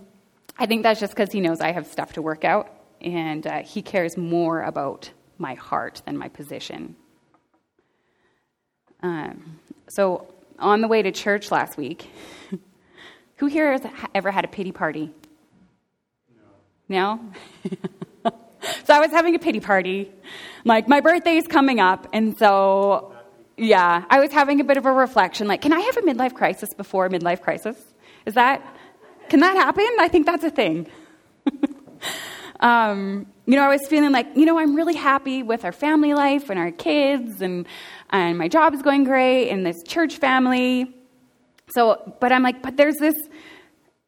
I 0.58 0.66
think 0.66 0.82
that's 0.82 1.00
just 1.00 1.12
because 1.14 1.32
he 1.32 1.40
knows 1.40 1.60
I 1.60 1.72
have 1.72 1.86
stuff 1.86 2.12
to 2.14 2.22
work 2.22 2.44
out, 2.44 2.70
and 3.00 3.46
uh, 3.46 3.62
he 3.62 3.82
cares 3.82 4.16
more 4.16 4.62
about 4.62 5.10
my 5.38 5.54
heart 5.54 6.02
than 6.04 6.16
my 6.16 6.28
position. 6.28 6.94
Um, 9.02 9.58
so, 9.88 10.32
on 10.58 10.80
the 10.80 10.88
way 10.88 11.02
to 11.02 11.10
church 11.10 11.50
last 11.50 11.76
week, 11.76 12.08
who 13.36 13.46
here 13.46 13.72
has 13.72 13.84
ever 14.14 14.30
had 14.30 14.44
a 14.44 14.48
pity 14.48 14.70
party? 14.70 15.12
No? 16.92 17.18
so 18.84 18.94
I 18.94 19.00
was 19.00 19.10
having 19.10 19.34
a 19.34 19.38
pity 19.38 19.60
party. 19.60 20.12
Like, 20.66 20.88
my 20.88 21.00
birthday 21.00 21.36
is 21.36 21.46
coming 21.46 21.80
up, 21.80 22.06
and 22.12 22.36
so, 22.38 23.14
yeah, 23.56 24.04
I 24.10 24.20
was 24.20 24.30
having 24.30 24.60
a 24.60 24.64
bit 24.64 24.76
of 24.76 24.84
a 24.84 24.92
reflection. 24.92 25.48
Like, 25.48 25.62
can 25.62 25.72
I 25.72 25.80
have 25.80 25.96
a 25.96 26.02
midlife 26.02 26.34
crisis 26.34 26.68
before 26.74 27.06
a 27.06 27.08
midlife 27.08 27.40
crisis? 27.40 27.76
Is 28.26 28.34
that, 28.34 28.62
can 29.30 29.40
that 29.40 29.56
happen? 29.56 29.88
I 29.98 30.08
think 30.08 30.26
that's 30.26 30.44
a 30.44 30.50
thing. 30.50 30.86
um, 32.60 33.26
you 33.46 33.56
know, 33.56 33.62
I 33.62 33.68
was 33.68 33.88
feeling 33.88 34.12
like, 34.12 34.26
you 34.36 34.44
know, 34.44 34.58
I'm 34.58 34.76
really 34.76 34.94
happy 34.94 35.42
with 35.42 35.64
our 35.64 35.72
family 35.72 36.12
life 36.12 36.50
and 36.50 36.58
our 36.60 36.72
kids, 36.72 37.40
and, 37.40 37.66
and 38.10 38.36
my 38.36 38.48
job 38.48 38.74
is 38.74 38.82
going 38.82 39.04
great, 39.04 39.48
and 39.48 39.64
this 39.64 39.82
church 39.82 40.18
family. 40.18 40.94
So, 41.74 42.16
but 42.20 42.32
I'm 42.32 42.42
like, 42.42 42.60
but 42.60 42.76
there's 42.76 42.96
this 42.96 43.16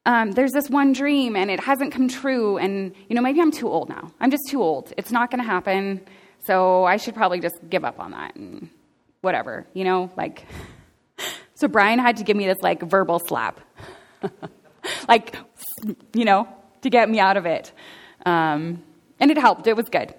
um, 0.06 0.32
there's 0.32 0.52
this 0.52 0.68
one 0.68 0.92
dream 0.92 1.37
and 1.37 1.50
it 1.50 1.61
hasn't 1.61 1.92
come 1.92 2.08
true. 2.08 2.58
And, 2.58 2.94
you 3.08 3.16
know, 3.16 3.23
maybe 3.23 3.40
I'm 3.40 3.50
too 3.50 3.68
old 3.68 3.88
now. 3.88 4.12
I'm 4.20 4.30
just 4.30 4.44
too 4.50 4.62
old. 4.62 4.92
It's 4.96 5.11
not 5.11 5.30
going 5.30 5.40
to 5.40 5.46
happen. 5.46 6.00
So 6.46 6.84
I 6.84 6.99
should 6.99 7.14
probably 7.14 7.40
just 7.40 7.56
give 7.70 7.84
up 7.84 7.99
on 7.99 8.11
that 8.11 8.37
and 8.37 8.68
whatever, 9.20 9.66
you 9.75 9.84
know, 9.84 10.11
like. 10.16 10.46
So 11.56 11.68
Brian 11.68 12.00
had 12.00 12.16
to 12.16 12.25
give 12.25 12.37
me 12.37 12.46
this 12.46 12.58
like 12.62 12.82
verbal 12.82 13.20
slap, 13.20 13.61
like, 15.08 15.37
you 16.12 16.25
know, 16.25 16.49
to 16.82 16.90
get 16.90 17.08
me 17.08 17.20
out 17.20 17.37
of 17.37 17.46
it. 17.46 17.73
Um, 18.26 18.82
and 19.20 19.30
it 19.30 19.38
helped. 19.38 19.68
It 19.68 19.76
was 19.76 19.88
good. 19.88 20.14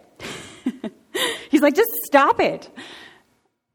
He's 1.52 1.62
like, 1.62 1.76
just 1.76 1.92
stop 2.06 2.40
it. 2.40 2.70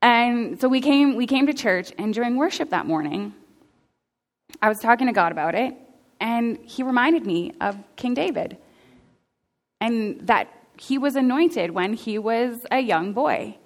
And 0.02 0.60
so 0.60 0.68
we 0.68 0.80
came, 0.80 1.16
we 1.16 1.26
came 1.26 1.46
to 1.46 1.54
church, 1.54 1.92
and 1.98 2.14
during 2.14 2.36
worship 2.36 2.70
that 2.70 2.86
morning, 2.86 3.34
I 4.62 4.68
was 4.68 4.78
talking 4.78 5.06
to 5.06 5.12
God 5.12 5.30
about 5.30 5.54
it, 5.54 5.74
and 6.20 6.58
he 6.64 6.82
reminded 6.82 7.26
me 7.26 7.54
of 7.60 7.76
King 7.96 8.14
David 8.14 8.58
and 9.80 10.20
that 10.26 10.52
he 10.78 10.98
was 10.98 11.16
anointed 11.16 11.70
when 11.70 11.94
he 11.94 12.18
was 12.18 12.66
a 12.70 12.80
young 12.80 13.12
boy 13.12 13.56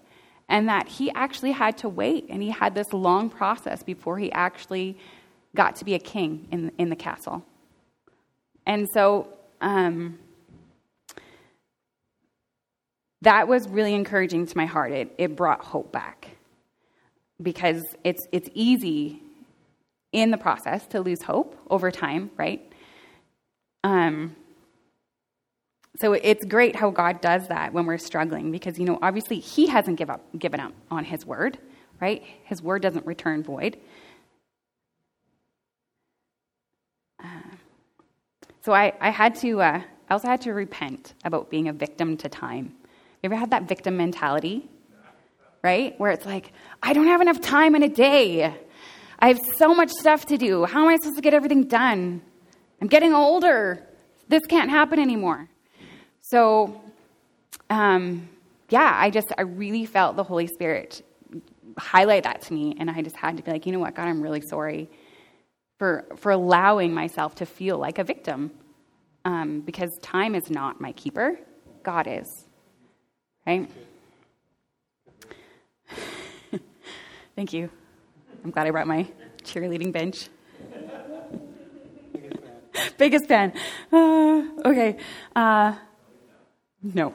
and 0.48 0.68
that 0.68 0.88
he 0.88 1.10
actually 1.12 1.52
had 1.52 1.76
to 1.78 1.88
wait 1.88 2.26
and 2.28 2.42
he 2.42 2.50
had 2.50 2.74
this 2.74 2.92
long 2.92 3.28
process 3.28 3.82
before 3.82 4.18
he 4.18 4.30
actually 4.32 4.96
got 5.54 5.76
to 5.76 5.84
be 5.84 5.94
a 5.94 5.98
king 5.98 6.46
in, 6.50 6.70
in 6.78 6.90
the 6.90 6.96
castle. 6.96 7.44
And 8.66 8.88
so 8.92 9.28
um, 9.60 10.18
that 13.22 13.48
was 13.48 13.68
really 13.68 13.94
encouraging 13.94 14.46
to 14.46 14.56
my 14.56 14.66
heart. 14.66 14.92
It, 14.92 15.14
it 15.18 15.36
brought 15.36 15.64
hope 15.64 15.92
back 15.92 16.36
because 17.42 17.82
it's, 18.04 18.26
it's 18.32 18.48
easy 18.54 19.23
in 20.14 20.30
the 20.30 20.38
process 20.38 20.86
to 20.86 21.00
lose 21.00 21.22
hope 21.22 21.58
over 21.68 21.90
time, 21.90 22.30
right? 22.36 22.62
Um, 23.82 24.36
so 25.96 26.12
it's 26.12 26.44
great 26.44 26.76
how 26.76 26.90
God 26.90 27.20
does 27.20 27.48
that 27.48 27.72
when 27.72 27.84
we're 27.84 27.98
struggling 27.98 28.50
because, 28.52 28.78
you 28.78 28.84
know, 28.84 28.98
obviously 29.02 29.40
He 29.40 29.66
hasn't 29.66 29.98
give 29.98 30.10
up, 30.10 30.22
given 30.38 30.60
up 30.60 30.72
on 30.90 31.04
His 31.04 31.26
word, 31.26 31.58
right? 32.00 32.22
His 32.44 32.62
word 32.62 32.80
doesn't 32.80 33.04
return 33.04 33.42
void. 33.42 33.76
Uh, 37.22 37.26
so 38.62 38.72
I, 38.72 38.92
I 39.00 39.10
had 39.10 39.34
to, 39.36 39.60
uh, 39.60 39.82
I 40.08 40.12
also 40.12 40.28
had 40.28 40.40
to 40.42 40.54
repent 40.54 41.14
about 41.24 41.50
being 41.50 41.68
a 41.68 41.72
victim 41.72 42.16
to 42.18 42.28
time. 42.28 42.74
You 43.22 43.28
ever 43.28 43.36
had 43.36 43.50
that 43.50 43.64
victim 43.64 43.96
mentality? 43.96 44.68
Right? 45.62 45.98
Where 45.98 46.12
it's 46.12 46.26
like, 46.26 46.52
I 46.82 46.92
don't 46.92 47.06
have 47.06 47.20
enough 47.20 47.40
time 47.40 47.74
in 47.74 47.82
a 47.82 47.88
day. 47.88 48.54
I 49.24 49.28
have 49.28 49.40
so 49.56 49.74
much 49.74 49.88
stuff 49.88 50.26
to 50.26 50.36
do. 50.36 50.66
How 50.66 50.82
am 50.82 50.88
I 50.88 50.96
supposed 50.96 51.16
to 51.16 51.22
get 51.22 51.32
everything 51.32 51.64
done? 51.64 52.20
I'm 52.82 52.88
getting 52.88 53.14
older. 53.14 53.82
This 54.28 54.42
can't 54.46 54.68
happen 54.68 54.98
anymore. 54.98 55.48
So, 56.20 56.78
um, 57.70 58.28
yeah, 58.68 58.92
I 58.94 59.08
just, 59.08 59.32
I 59.38 59.40
really 59.40 59.86
felt 59.86 60.16
the 60.16 60.24
Holy 60.24 60.46
Spirit 60.46 61.02
highlight 61.78 62.24
that 62.24 62.42
to 62.42 62.52
me. 62.52 62.76
And 62.78 62.90
I 62.90 63.00
just 63.00 63.16
had 63.16 63.38
to 63.38 63.42
be 63.42 63.50
like, 63.50 63.64
you 63.64 63.72
know 63.72 63.78
what, 63.78 63.94
God, 63.94 64.08
I'm 64.08 64.20
really 64.20 64.42
sorry 64.42 64.90
for, 65.78 66.04
for 66.16 66.30
allowing 66.30 66.92
myself 66.92 67.36
to 67.36 67.46
feel 67.46 67.78
like 67.78 67.98
a 67.98 68.04
victim. 68.04 68.50
Um, 69.24 69.62
because 69.62 69.88
time 70.02 70.34
is 70.34 70.50
not 70.50 70.82
my 70.82 70.92
keeper, 70.92 71.38
God 71.82 72.06
is. 72.06 72.28
Right? 73.46 73.70
Thank 77.36 77.54
you. 77.54 77.70
I'm 78.44 78.50
glad 78.50 78.66
I 78.66 78.70
brought 78.72 78.86
my 78.86 79.10
cheerleading 79.42 79.90
bench. 79.90 80.28
Biggest 82.98 83.26
fan. 83.26 83.54
Uh, 83.90 84.42
okay. 84.66 84.98
Uh, 85.34 85.74
no. 86.82 87.14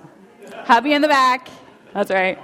Happy 0.66 0.94
in 0.94 1.04
the 1.04 1.08
back. 1.08 1.48
That's 1.94 2.10
right. 2.10 2.40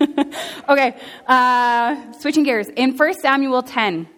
okay. 0.68 0.98
Uh, 1.26 2.12
switching 2.12 2.44
gears. 2.44 2.68
In 2.68 2.96
1 2.96 3.14
Samuel 3.20 3.62
10, 3.62 4.08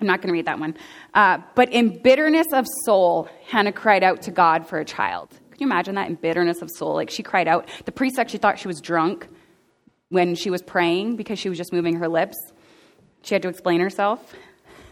I'm 0.00 0.06
not 0.06 0.20
going 0.20 0.28
to 0.28 0.34
read 0.34 0.46
that 0.46 0.58
one. 0.58 0.76
Uh, 1.14 1.38
but 1.54 1.72
in 1.72 2.02
bitterness 2.02 2.48
of 2.52 2.66
soul, 2.84 3.26
Hannah 3.46 3.72
cried 3.72 4.02
out 4.02 4.20
to 4.22 4.30
God 4.30 4.66
for 4.66 4.78
a 4.78 4.84
child. 4.84 5.30
Can 5.30 5.60
you 5.60 5.66
imagine 5.66 5.94
that? 5.94 6.08
In 6.08 6.16
bitterness 6.16 6.60
of 6.60 6.68
soul. 6.70 6.94
Like 6.94 7.08
she 7.08 7.22
cried 7.22 7.48
out. 7.48 7.70
The 7.86 7.92
priest 7.92 8.18
actually 8.18 8.40
thought 8.40 8.58
she 8.58 8.68
was 8.68 8.82
drunk 8.82 9.28
when 10.10 10.34
she 10.34 10.50
was 10.50 10.60
praying 10.60 11.16
because 11.16 11.38
she 11.38 11.48
was 11.48 11.56
just 11.56 11.72
moving 11.72 11.96
her 11.96 12.08
lips. 12.08 12.36
She 13.22 13.34
had 13.34 13.42
to 13.42 13.48
explain 13.48 13.80
herself. 13.80 14.34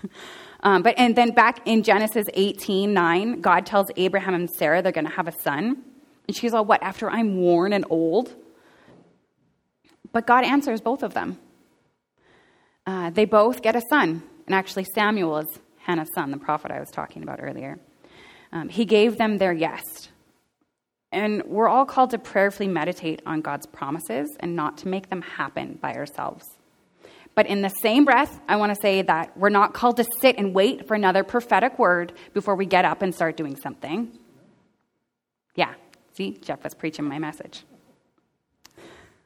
um, 0.62 0.82
but 0.82 0.94
and 0.98 1.16
then 1.16 1.30
back 1.30 1.66
in 1.66 1.82
Genesis 1.82 2.26
18 2.32 2.92
9, 2.92 3.40
God 3.40 3.66
tells 3.66 3.90
Abraham 3.96 4.34
and 4.34 4.50
Sarah 4.50 4.82
they're 4.82 4.92
going 4.92 5.06
to 5.06 5.12
have 5.12 5.28
a 5.28 5.32
son. 5.42 5.82
And 6.28 6.36
she's 6.36 6.54
all, 6.54 6.64
What, 6.64 6.82
after 6.82 7.10
I'm 7.10 7.36
worn 7.40 7.72
and 7.72 7.84
old? 7.90 8.34
But 10.12 10.26
God 10.26 10.44
answers 10.44 10.80
both 10.80 11.02
of 11.02 11.14
them. 11.14 11.38
Uh, 12.86 13.10
they 13.10 13.24
both 13.24 13.62
get 13.62 13.76
a 13.76 13.82
son. 13.88 14.22
And 14.46 14.54
actually, 14.54 14.84
Samuel 14.84 15.38
is 15.38 15.58
Hannah's 15.78 16.08
son, 16.14 16.30
the 16.30 16.38
prophet 16.38 16.70
I 16.70 16.80
was 16.80 16.90
talking 16.90 17.22
about 17.22 17.40
earlier. 17.40 17.78
Um, 18.52 18.68
he 18.68 18.84
gave 18.84 19.16
them 19.16 19.38
their 19.38 19.52
yes. 19.52 19.82
And 21.12 21.42
we're 21.44 21.68
all 21.68 21.84
called 21.84 22.10
to 22.10 22.18
prayerfully 22.18 22.68
meditate 22.68 23.22
on 23.26 23.40
God's 23.40 23.66
promises 23.66 24.36
and 24.40 24.54
not 24.54 24.78
to 24.78 24.88
make 24.88 25.10
them 25.10 25.22
happen 25.22 25.78
by 25.80 25.94
ourselves. 25.94 26.44
But 27.34 27.46
in 27.46 27.62
the 27.62 27.68
same 27.68 28.04
breath, 28.04 28.40
I 28.48 28.56
want 28.56 28.74
to 28.74 28.80
say 28.80 29.02
that 29.02 29.36
we're 29.36 29.50
not 29.50 29.72
called 29.72 29.96
to 29.98 30.04
sit 30.20 30.36
and 30.36 30.54
wait 30.54 30.86
for 30.86 30.94
another 30.94 31.24
prophetic 31.24 31.78
word 31.78 32.12
before 32.34 32.56
we 32.56 32.66
get 32.66 32.84
up 32.84 33.02
and 33.02 33.14
start 33.14 33.36
doing 33.36 33.56
something. 33.56 34.10
Yeah, 35.54 35.74
see, 36.14 36.38
Jeff 36.42 36.64
was 36.64 36.74
preaching 36.74 37.04
my 37.04 37.18
message. 37.18 37.64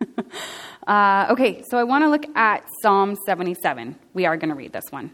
uh, 0.87 1.27
okay, 1.31 1.63
so 1.69 1.79
I 1.79 1.85
want 1.85 2.05
to 2.05 2.09
look 2.09 2.25
at 2.37 2.65
Psalm 2.83 3.17
77. 3.27 3.97
We 4.13 4.27
are 4.27 4.37
going 4.37 4.51
to 4.51 4.55
read 4.55 4.73
this 4.73 4.85
one. 4.91 5.11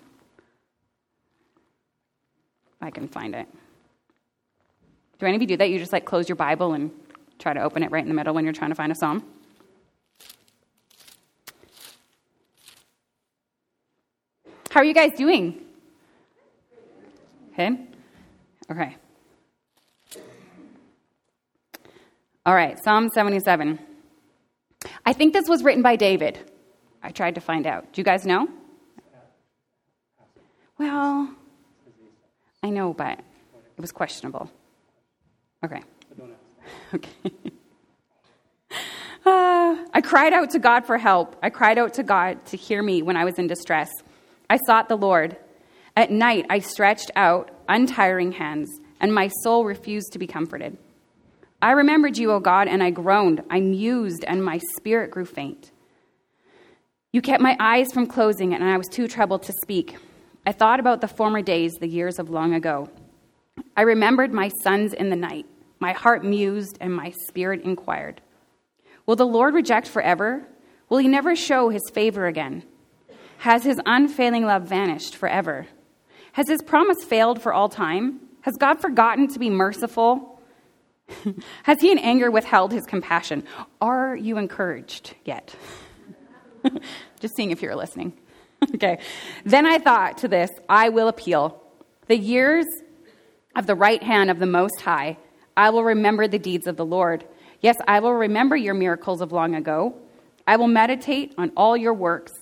I 2.80 2.90
can 2.90 3.08
find 3.08 3.34
it. 3.34 3.46
Do 5.18 5.26
any 5.26 5.36
of 5.36 5.42
you 5.42 5.48
do 5.48 5.56
that? 5.58 5.68
You 5.68 5.78
just 5.78 5.92
like 5.92 6.06
close 6.06 6.28
your 6.28 6.36
Bible 6.36 6.72
and 6.72 6.90
try 7.38 7.52
to 7.52 7.60
open 7.60 7.82
it 7.82 7.90
right 7.90 8.02
in 8.02 8.08
the 8.08 8.14
middle 8.14 8.34
when 8.34 8.44
you're 8.44 8.54
trying 8.54 8.70
to 8.70 8.74
find 8.74 8.90
a 8.90 8.94
psalm? 8.94 9.24
How 14.80 14.84
are 14.84 14.88
you 14.88 14.94
guys 14.94 15.12
doing? 15.12 15.60
Okay? 17.52 17.70
Okay. 18.70 18.96
All 22.46 22.54
right, 22.54 22.82
Psalm 22.82 23.10
77. 23.10 23.78
I 25.04 25.12
think 25.12 25.34
this 25.34 25.50
was 25.50 25.62
written 25.62 25.82
by 25.82 25.96
David. 25.96 26.38
I 27.02 27.10
tried 27.10 27.34
to 27.34 27.42
find 27.42 27.66
out. 27.66 27.92
Do 27.92 28.00
you 28.00 28.04
guys 28.04 28.24
know? 28.24 28.48
Well, 30.78 31.30
I 32.62 32.70
know, 32.70 32.94
but 32.94 33.18
it 33.18 33.80
was 33.82 33.92
questionable. 33.92 34.50
Okay. 35.62 35.82
Okay. 36.94 37.10
Uh, 39.22 39.76
I 39.92 40.00
cried 40.02 40.32
out 40.32 40.48
to 40.50 40.58
God 40.58 40.86
for 40.86 40.96
help. 40.96 41.36
I 41.42 41.50
cried 41.50 41.76
out 41.76 41.92
to 41.94 42.02
God 42.02 42.42
to 42.46 42.56
hear 42.56 42.82
me 42.82 43.02
when 43.02 43.18
I 43.18 43.26
was 43.26 43.38
in 43.38 43.48
distress. 43.48 43.90
I 44.50 44.58
sought 44.66 44.88
the 44.88 44.96
Lord. 44.96 45.36
At 45.96 46.10
night, 46.10 46.44
I 46.50 46.58
stretched 46.58 47.12
out 47.14 47.50
untiring 47.68 48.32
hands, 48.32 48.68
and 49.00 49.14
my 49.14 49.28
soul 49.44 49.64
refused 49.64 50.12
to 50.12 50.18
be 50.18 50.26
comforted. 50.26 50.76
I 51.62 51.70
remembered 51.70 52.18
you, 52.18 52.32
O 52.32 52.40
God, 52.40 52.66
and 52.66 52.82
I 52.82 52.90
groaned. 52.90 53.44
I 53.48 53.60
mused, 53.60 54.24
and 54.24 54.44
my 54.44 54.58
spirit 54.76 55.12
grew 55.12 55.24
faint. 55.24 55.70
You 57.12 57.22
kept 57.22 57.42
my 57.42 57.56
eyes 57.60 57.92
from 57.92 58.08
closing, 58.08 58.52
and 58.52 58.64
I 58.64 58.76
was 58.76 58.88
too 58.88 59.06
troubled 59.06 59.44
to 59.44 59.52
speak. 59.62 59.96
I 60.44 60.50
thought 60.50 60.80
about 60.80 61.00
the 61.00 61.08
former 61.08 61.42
days, 61.42 61.74
the 61.74 61.88
years 61.88 62.18
of 62.18 62.28
long 62.28 62.52
ago. 62.54 62.88
I 63.76 63.82
remembered 63.82 64.32
my 64.32 64.50
sons 64.62 64.92
in 64.92 65.10
the 65.10 65.16
night. 65.16 65.46
My 65.78 65.92
heart 65.92 66.24
mused, 66.24 66.76
and 66.80 66.92
my 66.92 67.12
spirit 67.28 67.62
inquired 67.62 68.20
Will 69.06 69.16
the 69.16 69.26
Lord 69.26 69.54
reject 69.54 69.86
forever? 69.86 70.46
Will 70.88 70.98
he 70.98 71.08
never 71.08 71.36
show 71.36 71.68
his 71.68 71.88
favor 71.92 72.26
again? 72.26 72.64
Has 73.40 73.64
his 73.64 73.80
unfailing 73.86 74.44
love 74.44 74.64
vanished 74.64 75.16
forever? 75.16 75.66
Has 76.32 76.46
his 76.46 76.60
promise 76.60 77.02
failed 77.02 77.40
for 77.40 77.54
all 77.54 77.70
time? 77.70 78.20
Has 78.42 78.54
God 78.58 78.82
forgotten 78.82 79.28
to 79.28 79.38
be 79.38 79.48
merciful? 79.48 80.42
Has 81.62 81.80
he 81.80 81.90
in 81.90 81.96
anger 81.98 82.30
withheld 82.30 82.70
his 82.70 82.84
compassion? 82.84 83.44
Are 83.80 84.14
you 84.14 84.36
encouraged 84.36 85.14
yet? 85.24 85.54
Just 87.20 87.34
seeing 87.34 87.50
if 87.50 87.62
you're 87.62 87.74
listening. 87.74 88.12
okay. 88.74 88.98
Then 89.46 89.64
I 89.64 89.78
thought 89.78 90.18
to 90.18 90.28
this 90.28 90.50
I 90.68 90.90
will 90.90 91.08
appeal. 91.08 91.62
The 92.08 92.18
years 92.18 92.66
of 93.56 93.66
the 93.66 93.74
right 93.74 94.02
hand 94.02 94.30
of 94.30 94.38
the 94.38 94.44
Most 94.44 94.82
High, 94.82 95.16
I 95.56 95.70
will 95.70 95.84
remember 95.84 96.28
the 96.28 96.38
deeds 96.38 96.66
of 96.66 96.76
the 96.76 96.84
Lord. 96.84 97.24
Yes, 97.62 97.76
I 97.88 98.00
will 98.00 98.12
remember 98.12 98.54
your 98.54 98.74
miracles 98.74 99.22
of 99.22 99.32
long 99.32 99.54
ago. 99.54 99.94
I 100.46 100.56
will 100.56 100.68
meditate 100.68 101.34
on 101.38 101.52
all 101.56 101.74
your 101.74 101.94
works 101.94 102.32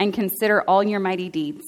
and 0.00 0.12
consider 0.14 0.62
all 0.62 0.82
your 0.82 0.98
mighty 0.98 1.28
deeds. 1.28 1.62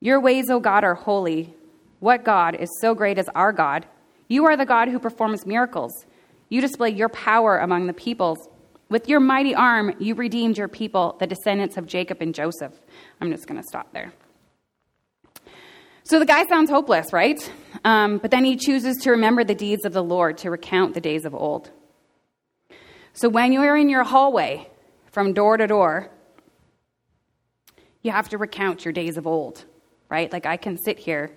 Your 0.00 0.20
ways, 0.20 0.50
O 0.50 0.58
God, 0.60 0.84
are 0.84 0.96
holy. 0.96 1.54
What 2.00 2.24
God 2.24 2.56
is 2.56 2.68
so 2.80 2.94
great 2.94 3.16
as 3.16 3.28
our 3.34 3.52
God? 3.52 3.86
You 4.28 4.46
are 4.46 4.56
the 4.56 4.66
God 4.66 4.88
who 4.88 4.98
performs 4.98 5.46
miracles. 5.46 5.92
You 6.48 6.60
display 6.60 6.90
your 6.90 7.08
power 7.08 7.58
among 7.58 7.86
the 7.86 7.92
peoples. 7.92 8.48
With 8.90 9.08
your 9.08 9.20
mighty 9.20 9.54
arm, 9.54 9.94
you 10.00 10.16
redeemed 10.16 10.58
your 10.58 10.68
people, 10.68 11.16
the 11.20 11.26
descendants 11.28 11.76
of 11.76 11.86
Jacob 11.86 12.20
and 12.20 12.34
Joseph. 12.34 12.74
I'm 13.20 13.30
just 13.30 13.46
going 13.46 13.60
to 13.60 13.66
stop 13.66 13.92
there. 13.92 14.12
So 16.02 16.18
the 16.18 16.26
guy 16.26 16.44
sounds 16.46 16.68
hopeless, 16.68 17.12
right? 17.12 17.50
Um, 17.84 18.18
but 18.18 18.32
then 18.32 18.44
he 18.44 18.56
chooses 18.56 18.96
to 19.02 19.12
remember 19.12 19.44
the 19.44 19.54
deeds 19.54 19.84
of 19.84 19.92
the 19.92 20.02
Lord, 20.02 20.38
to 20.38 20.50
recount 20.50 20.94
the 20.94 21.00
days 21.00 21.24
of 21.24 21.34
old. 21.34 21.70
So 23.12 23.28
when 23.28 23.52
you're 23.52 23.76
in 23.76 23.88
your 23.88 24.02
hallway 24.02 24.68
from 25.12 25.32
door 25.32 25.56
to 25.56 25.68
door, 25.68 26.10
you 28.02 28.10
have 28.10 28.28
to 28.30 28.38
recount 28.38 28.84
your 28.84 28.92
days 28.92 29.16
of 29.16 29.26
old, 29.26 29.64
right? 30.08 30.32
Like 30.32 30.46
I 30.46 30.56
can 30.56 30.76
sit 30.76 30.98
here 30.98 31.30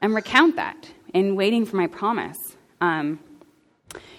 and 0.00 0.14
recount 0.14 0.56
that 0.56 0.88
in 1.14 1.36
waiting 1.36 1.64
for 1.66 1.76
my 1.76 1.86
promise. 1.86 2.38
Um, 2.80 3.20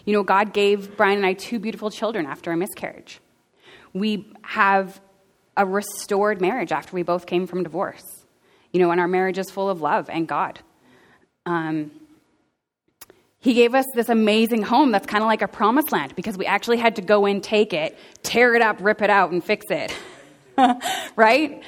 you 0.05 0.13
know, 0.13 0.23
God 0.23 0.53
gave 0.53 0.95
Brian 0.95 1.17
and 1.17 1.25
I 1.25 1.33
two 1.33 1.59
beautiful 1.59 1.89
children 1.89 2.25
after 2.25 2.51
a 2.51 2.57
miscarriage. 2.57 3.19
We 3.93 4.31
have 4.43 5.01
a 5.55 5.65
restored 5.65 6.41
marriage 6.41 6.71
after 6.71 6.95
we 6.95 7.03
both 7.03 7.25
came 7.25 7.47
from 7.47 7.63
divorce. 7.63 8.03
You 8.71 8.79
know, 8.79 8.91
and 8.91 8.99
our 8.99 9.07
marriage 9.07 9.37
is 9.37 9.51
full 9.51 9.69
of 9.69 9.81
love 9.81 10.09
and 10.09 10.27
God. 10.27 10.59
Um, 11.45 11.91
he 13.39 13.53
gave 13.53 13.75
us 13.75 13.85
this 13.93 14.09
amazing 14.09 14.63
home 14.63 14.91
that's 14.91 15.05
kind 15.05 15.21
of 15.21 15.27
like 15.27 15.41
a 15.41 15.47
promised 15.47 15.91
land 15.91 16.15
because 16.15 16.37
we 16.37 16.45
actually 16.45 16.77
had 16.77 16.95
to 16.95 17.01
go 17.01 17.25
in, 17.25 17.41
take 17.41 17.73
it, 17.73 17.97
tear 18.23 18.55
it 18.55 18.61
up, 18.61 18.77
rip 18.79 19.01
it 19.01 19.09
out, 19.09 19.31
and 19.31 19.43
fix 19.43 19.65
it. 19.69 19.95
right? 21.15 21.63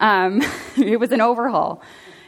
Um, 0.00 0.42
it 0.76 0.98
was 0.98 1.12
an 1.12 1.20
overhaul. 1.20 1.82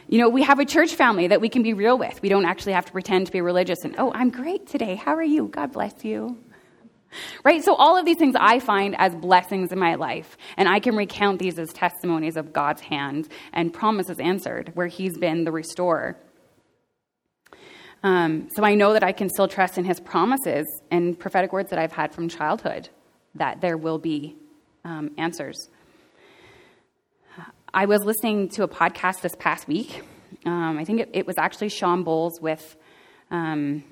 You 0.07 0.19
know, 0.19 0.29
we 0.29 0.43
have 0.43 0.59
a 0.59 0.65
church 0.65 0.95
family 0.95 1.27
that 1.27 1.41
we 1.41 1.49
can 1.49 1.63
be 1.63 1.73
real 1.73 1.97
with. 1.97 2.21
We 2.21 2.29
don't 2.29 2.45
actually 2.45 2.73
have 2.73 2.85
to 2.85 2.91
pretend 2.91 3.27
to 3.27 3.31
be 3.31 3.41
religious 3.41 3.83
and, 3.83 3.95
oh, 3.97 4.11
I'm 4.13 4.29
great 4.29 4.67
today. 4.67 4.95
How 4.95 5.15
are 5.15 5.23
you? 5.23 5.47
God 5.47 5.71
bless 5.71 6.03
you. 6.03 6.37
Right? 7.43 7.63
So, 7.63 7.75
all 7.75 7.95
of 7.95 8.05
these 8.05 8.17
things 8.17 8.35
I 8.39 8.59
find 8.59 8.95
as 8.97 9.15
blessings 9.15 9.71
in 9.71 9.79
my 9.79 9.95
life. 9.95 10.35
And 10.57 10.67
I 10.67 10.79
can 10.79 10.95
recount 10.95 11.39
these 11.39 11.59
as 11.59 11.71
testimonies 11.71 12.37
of 12.37 12.53
God's 12.53 12.81
hand 12.81 13.29
and 13.53 13.71
promises 13.71 14.19
answered, 14.19 14.71
where 14.73 14.87
He's 14.87 15.17
been 15.17 15.43
the 15.43 15.51
restorer. 15.51 16.17
Um, 18.01 18.49
so, 18.55 18.63
I 18.63 18.73
know 18.73 18.93
that 18.93 19.03
I 19.03 19.11
can 19.11 19.29
still 19.29 19.47
trust 19.47 19.77
in 19.77 19.85
His 19.85 19.99
promises 19.99 20.65
and 20.89 21.17
prophetic 21.17 21.53
words 21.53 21.69
that 21.69 21.77
I've 21.77 21.93
had 21.93 22.13
from 22.13 22.29
childhood 22.29 22.89
that 23.35 23.61
there 23.61 23.77
will 23.77 23.99
be 23.99 24.35
um, 24.83 25.11
answers. 25.17 25.69
I 27.75 27.87
was 27.87 28.05
listening 28.05 28.49
to 28.49 28.61
a 28.61 28.67
podcast 28.67 29.21
this 29.21 29.33
past 29.39 29.67
week. 29.67 30.03
Um, 30.45 30.77
I 30.77 30.85
think 30.85 30.99
it, 30.99 31.09
it, 31.11 31.25
was 31.25 31.39
actually 31.39 31.69
Shawn 31.69 32.05
Bolz 32.05 32.39
with, 32.39 32.75
um, 33.31 33.83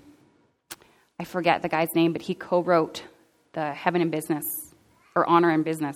I 1.20 1.24
forget 1.24 1.64
the 1.64 1.68
guy's 1.68 1.88
name, 1.96 2.14
but 2.14 2.22
he 2.22 2.36
co 2.36 2.62
wrote 2.62 3.02
the 3.54 3.74
Heaven 3.74 4.04
in 4.04 4.12
Business 4.12 4.46
or 5.16 5.28
Honor 5.28 5.50
in 5.50 5.64
Business. 5.64 5.96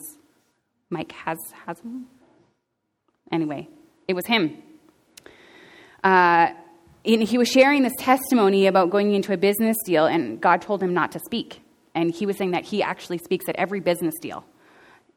Mike 0.89 1.11
has, 1.11 1.37
has 1.67 1.79
Anyway, 3.31 3.69
it 4.07 4.15
was 4.15 4.25
him. 4.25 4.63
Uh, 6.03 6.47
and 7.05 7.21
he 7.21 7.37
was 7.37 7.47
sharing 7.47 7.83
this 7.83 7.95
testimony 7.99 8.65
about 8.65 8.89
going 8.89 9.13
into 9.13 9.31
a 9.31 9.37
business 9.37 9.77
deal, 9.85 10.07
and 10.07 10.41
God 10.41 10.63
told 10.63 10.81
him 10.81 10.95
not 10.95 11.11
to 11.11 11.19
speak. 11.19 11.61
And 11.93 12.11
he 12.11 12.25
was 12.25 12.35
saying 12.35 12.51
that 12.51 12.65
he 12.65 12.81
actually 12.81 13.19
speaks 13.19 13.47
at 13.47 13.55
every 13.57 13.79
business 13.79 14.15
deal. 14.23 14.43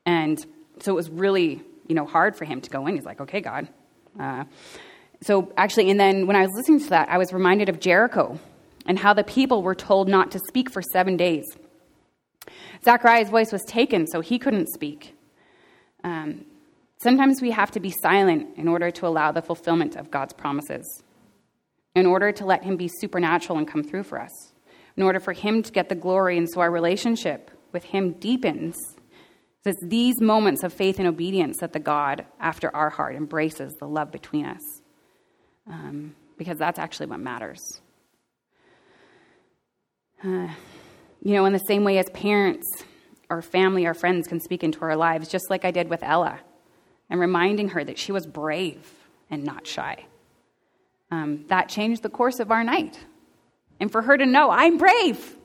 And 0.04 0.38
so 0.80 0.92
it 0.92 0.96
was 0.96 1.08
really 1.08 1.62
you 1.88 1.94
know, 1.94 2.06
hard 2.06 2.36
for 2.36 2.44
him 2.44 2.60
to 2.60 2.70
go 2.70 2.86
in. 2.86 2.94
He's 2.94 3.04
like, 3.04 3.20
okay, 3.20 3.40
God. 3.40 3.68
Uh, 4.18 4.44
so 5.22 5.52
actually, 5.56 5.90
and 5.90 5.98
then 5.98 6.26
when 6.26 6.36
I 6.36 6.42
was 6.42 6.50
listening 6.54 6.80
to 6.80 6.90
that, 6.90 7.08
I 7.08 7.18
was 7.18 7.32
reminded 7.32 7.68
of 7.68 7.80
Jericho 7.80 8.38
and 8.86 8.98
how 8.98 9.14
the 9.14 9.24
people 9.24 9.62
were 9.62 9.74
told 9.74 10.08
not 10.08 10.30
to 10.32 10.38
speak 10.48 10.70
for 10.70 10.80
seven 10.80 11.16
days. 11.16 11.44
Zachariah's 12.84 13.28
voice 13.28 13.52
was 13.52 13.62
taken, 13.64 14.06
so 14.06 14.20
he 14.20 14.38
couldn't 14.38 14.68
speak. 14.68 15.14
Um, 16.04 16.44
sometimes 16.98 17.42
we 17.42 17.50
have 17.50 17.70
to 17.72 17.80
be 17.80 17.90
silent 17.90 18.56
in 18.56 18.68
order 18.68 18.90
to 18.92 19.06
allow 19.06 19.32
the 19.32 19.42
fulfillment 19.42 19.96
of 19.96 20.10
God's 20.10 20.32
promises, 20.32 21.02
in 21.94 22.06
order 22.06 22.32
to 22.32 22.46
let 22.46 22.62
Him 22.64 22.76
be 22.76 22.88
supernatural 23.00 23.58
and 23.58 23.66
come 23.66 23.82
through 23.82 24.04
for 24.04 24.20
us, 24.20 24.52
in 24.96 25.02
order 25.02 25.20
for 25.20 25.32
Him 25.32 25.62
to 25.62 25.72
get 25.72 25.88
the 25.88 25.94
glory, 25.94 26.38
and 26.38 26.48
so 26.48 26.60
our 26.60 26.70
relationship 26.70 27.50
with 27.72 27.84
Him 27.84 28.12
deepens. 28.12 28.76
It's 29.64 29.82
these 29.82 30.20
moments 30.20 30.62
of 30.62 30.72
faith 30.72 30.98
and 30.98 31.08
obedience 31.08 31.58
that 31.58 31.72
the 31.72 31.80
God 31.80 32.24
after 32.40 32.74
our 32.74 32.90
heart 32.90 33.16
embraces 33.16 33.74
the 33.74 33.86
love 33.86 34.10
between 34.10 34.46
us, 34.46 34.62
um, 35.66 36.14
because 36.38 36.58
that's 36.58 36.78
actually 36.78 37.06
what 37.06 37.20
matters. 37.20 37.60
Uh, 40.24 40.48
you 41.22 41.34
know, 41.34 41.44
in 41.44 41.52
the 41.52 41.58
same 41.58 41.84
way 41.84 41.98
as 41.98 42.08
parents 42.10 42.66
or 43.28 43.42
family 43.42 43.84
or 43.84 43.94
friends 43.94 44.26
can 44.26 44.40
speak 44.40 44.64
into 44.64 44.80
our 44.82 44.96
lives, 44.96 45.28
just 45.28 45.50
like 45.50 45.64
I 45.64 45.70
did 45.70 45.90
with 45.90 46.02
Ella, 46.02 46.40
and 47.10 47.20
reminding 47.20 47.70
her 47.70 47.84
that 47.84 47.98
she 47.98 48.12
was 48.12 48.26
brave 48.26 48.90
and 49.30 49.44
not 49.44 49.66
shy. 49.66 50.06
Um, 51.10 51.44
that 51.48 51.68
changed 51.68 52.02
the 52.02 52.08
course 52.08 52.38
of 52.40 52.50
our 52.50 52.64
night. 52.64 52.98
And 53.80 53.90
for 53.90 54.02
her 54.02 54.16
to 54.16 54.26
know, 54.26 54.50
I'm 54.50 54.78
brave. 54.78 55.37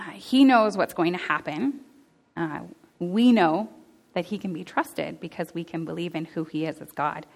Uh, 0.00 0.12
he 0.12 0.44
knows 0.44 0.78
what's 0.78 0.94
going 0.94 1.12
to 1.12 1.18
happen. 1.18 1.80
Uh, 2.34 2.60
we 2.98 3.32
know 3.32 3.68
that 4.14 4.24
he 4.24 4.38
can 4.38 4.52
be 4.52 4.64
trusted 4.64 5.20
because 5.20 5.52
we 5.52 5.62
can 5.62 5.84
believe 5.84 6.14
in 6.14 6.24
who 6.24 6.44
he 6.44 6.64
is 6.64 6.78
as 6.80 6.90
God. 6.92 7.26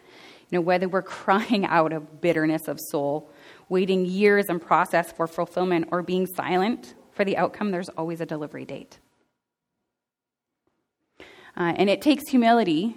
You 0.48 0.58
know, 0.58 0.62
whether 0.62 0.88
we're 0.88 1.02
crying 1.20 1.66
out 1.66 1.92
of 1.92 2.22
bitterness 2.22 2.66
of 2.66 2.78
soul 2.80 3.28
waiting 3.68 4.06
years 4.06 4.46
in 4.48 4.60
process 4.60 5.12
for 5.12 5.26
fulfillment, 5.26 5.88
or 5.90 6.02
being 6.02 6.26
silent 6.26 6.94
for 7.12 7.24
the 7.24 7.36
outcome, 7.36 7.70
there's 7.70 7.90
always 7.90 8.20
a 8.20 8.26
delivery 8.26 8.64
date. 8.64 8.98
Uh, 11.56 11.72
and 11.76 11.90
it 11.90 12.00
takes 12.00 12.28
humility 12.30 12.96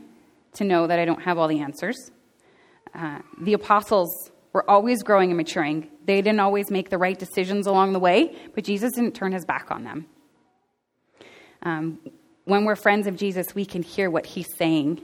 to 0.54 0.64
know 0.64 0.88
that 0.88 0.98
I 0.98 1.06
don't 1.06 1.22
have 1.24 1.38
all 1.38 1.48
the 1.48 1.60
answers. 1.60 2.12
Uh, 2.96 3.20
the 3.42 3.54
apostles 3.54 4.32
were 4.58 4.68
always 4.68 5.04
growing 5.04 5.30
and 5.30 5.38
maturing. 5.38 5.88
They 6.06 6.20
didn't 6.20 6.40
always 6.40 6.72
make 6.72 6.90
the 6.90 6.98
right 6.98 7.18
decisions 7.18 7.68
along 7.68 7.94
the 7.94 8.00
way, 8.00 8.36
but 8.56 8.64
Jesus 8.64 8.94
didn't 8.94 9.14
turn 9.14 9.32
his 9.32 9.46
back 9.46 9.70
on 9.70 9.84
them. 9.84 10.08
Um, 11.62 12.00
when 12.46 12.66
we're 12.66 12.76
friends 12.76 13.06
of 13.06 13.16
Jesus, 13.16 13.54
we 13.54 13.66
can 13.66 13.84
hear 13.84 14.10
what 14.10 14.26
he's 14.26 14.48
saying 14.58 15.00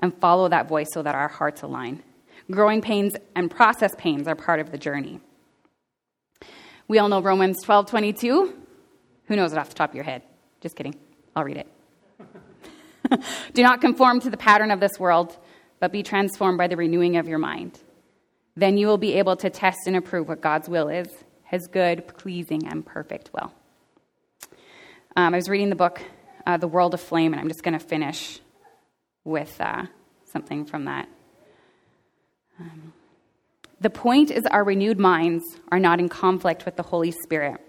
and 0.00 0.12
follow 0.20 0.50
that 0.50 0.68
voice 0.68 0.88
so 0.92 1.02
that 1.02 1.14
our 1.14 1.28
hearts 1.28 1.62
align. 1.62 2.02
Growing 2.50 2.82
pains 2.82 3.14
and 3.34 3.50
process 3.50 3.92
pains 3.96 4.28
are 4.28 4.34
part 4.34 4.60
of 4.60 4.70
the 4.70 4.76
journey. 4.76 5.18
We 6.86 6.98
all 6.98 7.08
know 7.08 7.22
Romans 7.22 7.62
12 7.64 7.86
22. 7.86 8.54
Who 9.28 9.36
knows 9.36 9.54
it 9.54 9.58
off 9.58 9.70
the 9.70 9.74
top 9.74 9.92
of 9.92 9.94
your 9.94 10.04
head? 10.04 10.20
Just 10.60 10.76
kidding. 10.76 10.94
I'll 11.34 11.44
read 11.44 11.56
it. 11.56 13.22
Do 13.54 13.62
not 13.62 13.80
conform 13.80 14.20
to 14.20 14.28
the 14.28 14.36
pattern 14.36 14.70
of 14.70 14.78
this 14.78 14.98
world, 14.98 15.38
but 15.80 15.90
be 15.90 16.02
transformed 16.02 16.58
by 16.58 16.66
the 16.66 16.76
renewing 16.76 17.16
of 17.16 17.26
your 17.26 17.38
mind. 17.38 17.80
Then 18.56 18.78
you 18.78 18.86
will 18.86 18.98
be 18.98 19.14
able 19.14 19.36
to 19.36 19.50
test 19.50 19.86
and 19.86 19.96
approve 19.96 20.28
what 20.28 20.40
God's 20.40 20.68
will 20.68 20.88
is, 20.88 21.08
his 21.44 21.66
good, 21.66 22.06
pleasing, 22.16 22.66
and 22.68 22.86
perfect 22.86 23.30
will. 23.32 23.52
Um, 25.16 25.34
I 25.34 25.36
was 25.36 25.48
reading 25.48 25.70
the 25.70 25.76
book, 25.76 26.02
uh, 26.46 26.56
The 26.56 26.68
World 26.68 26.94
of 26.94 27.00
Flame, 27.00 27.32
and 27.32 27.40
I'm 27.40 27.48
just 27.48 27.62
going 27.62 27.78
to 27.78 27.84
finish 27.84 28.40
with 29.24 29.60
uh, 29.60 29.86
something 30.24 30.64
from 30.64 30.84
that. 30.84 31.08
Um, 32.60 32.92
the 33.80 33.90
point 33.90 34.30
is, 34.30 34.44
our 34.46 34.64
renewed 34.64 34.98
minds 34.98 35.44
are 35.70 35.80
not 35.80 35.98
in 35.98 36.08
conflict 36.08 36.64
with 36.64 36.76
the 36.76 36.82
Holy 36.82 37.10
Spirit. 37.10 37.60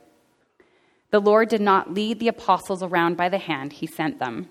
The 1.12 1.19
Lord 1.19 1.50
did 1.50 1.62
not 1.62 1.93
lead 1.93 2.19
the 2.19 2.28
apostles 2.28 2.84
around 2.84 3.17
by 3.17 3.30
the 3.30 3.38
hand, 3.38 3.74
He 3.74 3.88
sent 3.88 4.19
them. 4.19 4.50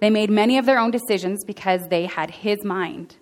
They 0.00 0.10
made 0.10 0.30
many 0.30 0.58
of 0.58 0.66
their 0.66 0.78
own 0.78 0.90
decisions 0.90 1.44
because 1.44 1.88
they 1.88 2.06
had 2.06 2.30
His 2.30 2.64
mind. 2.64 3.16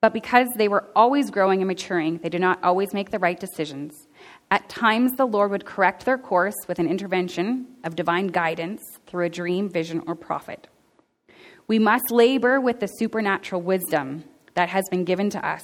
But 0.00 0.12
because 0.12 0.48
they 0.56 0.68
were 0.68 0.84
always 0.94 1.30
growing 1.30 1.60
and 1.60 1.66
maturing, 1.66 2.18
they 2.18 2.28
did 2.28 2.40
not 2.40 2.62
always 2.62 2.94
make 2.94 3.10
the 3.10 3.18
right 3.18 3.38
decisions. 3.38 4.06
At 4.50 4.68
times, 4.68 5.12
the 5.16 5.26
Lord 5.26 5.50
would 5.50 5.64
correct 5.64 6.04
their 6.04 6.18
course 6.18 6.54
with 6.68 6.78
an 6.78 6.88
intervention 6.88 7.66
of 7.82 7.96
divine 7.96 8.28
guidance 8.28 8.80
through 9.06 9.26
a 9.26 9.30
dream, 9.30 9.68
vision, 9.68 10.02
or 10.06 10.14
prophet. 10.14 10.68
We 11.66 11.78
must 11.78 12.10
labor 12.10 12.60
with 12.60 12.80
the 12.80 12.86
supernatural 12.86 13.60
wisdom 13.60 14.24
that 14.54 14.68
has 14.68 14.84
been 14.88 15.04
given 15.04 15.30
to 15.30 15.46
us, 15.46 15.62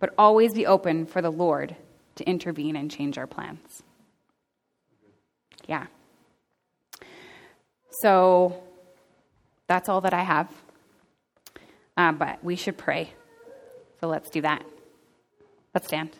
but 0.00 0.12
always 0.18 0.52
be 0.52 0.66
open 0.66 1.06
for 1.06 1.22
the 1.22 1.30
Lord 1.30 1.76
to 2.16 2.28
intervene 2.28 2.76
and 2.76 2.90
change 2.90 3.16
our 3.16 3.26
plans. 3.26 3.82
Yeah. 5.68 5.86
So 8.02 8.62
that's 9.68 9.88
all 9.88 10.00
that 10.02 10.12
I 10.12 10.22
have. 10.22 10.50
Uh, 11.96 12.12
but 12.12 12.44
we 12.44 12.56
should 12.56 12.76
pray. 12.76 13.12
So 14.00 14.08
let's 14.08 14.30
do 14.30 14.40
that. 14.42 14.64
Let's 15.74 15.86
stand. 15.86 16.10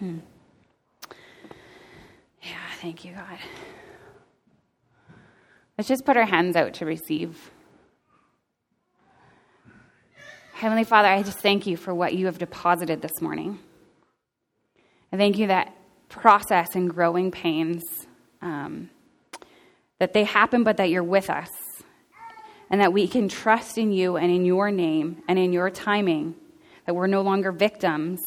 Yeah, 2.44 2.56
thank 2.80 3.04
you, 3.04 3.12
God. 3.14 3.38
Let's 5.78 5.88
just 5.88 6.04
put 6.04 6.16
our 6.16 6.26
hands 6.26 6.56
out 6.56 6.74
to 6.74 6.84
receive. 6.84 7.50
Heavenly 10.54 10.84
Father, 10.84 11.08
I 11.08 11.22
just 11.22 11.38
thank 11.38 11.66
you 11.66 11.76
for 11.76 11.94
what 11.94 12.14
you 12.14 12.26
have 12.26 12.38
deposited 12.38 13.00
this 13.00 13.20
morning. 13.20 13.58
I 15.12 15.16
thank 15.16 15.38
you 15.38 15.48
that 15.48 15.74
process 16.08 16.74
and 16.74 16.90
growing 16.90 17.30
pains, 17.30 17.82
um, 18.40 18.90
that 19.98 20.12
they 20.12 20.24
happen, 20.24 20.62
but 20.62 20.76
that 20.76 20.90
you're 20.90 21.02
with 21.02 21.30
us, 21.30 21.48
and 22.72 22.80
that 22.80 22.92
we 22.92 23.06
can 23.06 23.28
trust 23.28 23.76
in 23.76 23.92
you 23.92 24.16
and 24.16 24.32
in 24.32 24.46
your 24.46 24.70
name 24.70 25.22
and 25.28 25.38
in 25.38 25.52
your 25.52 25.70
timing, 25.70 26.34
that 26.86 26.94
we're 26.94 27.06
no 27.06 27.20
longer 27.20 27.52
victims 27.52 28.18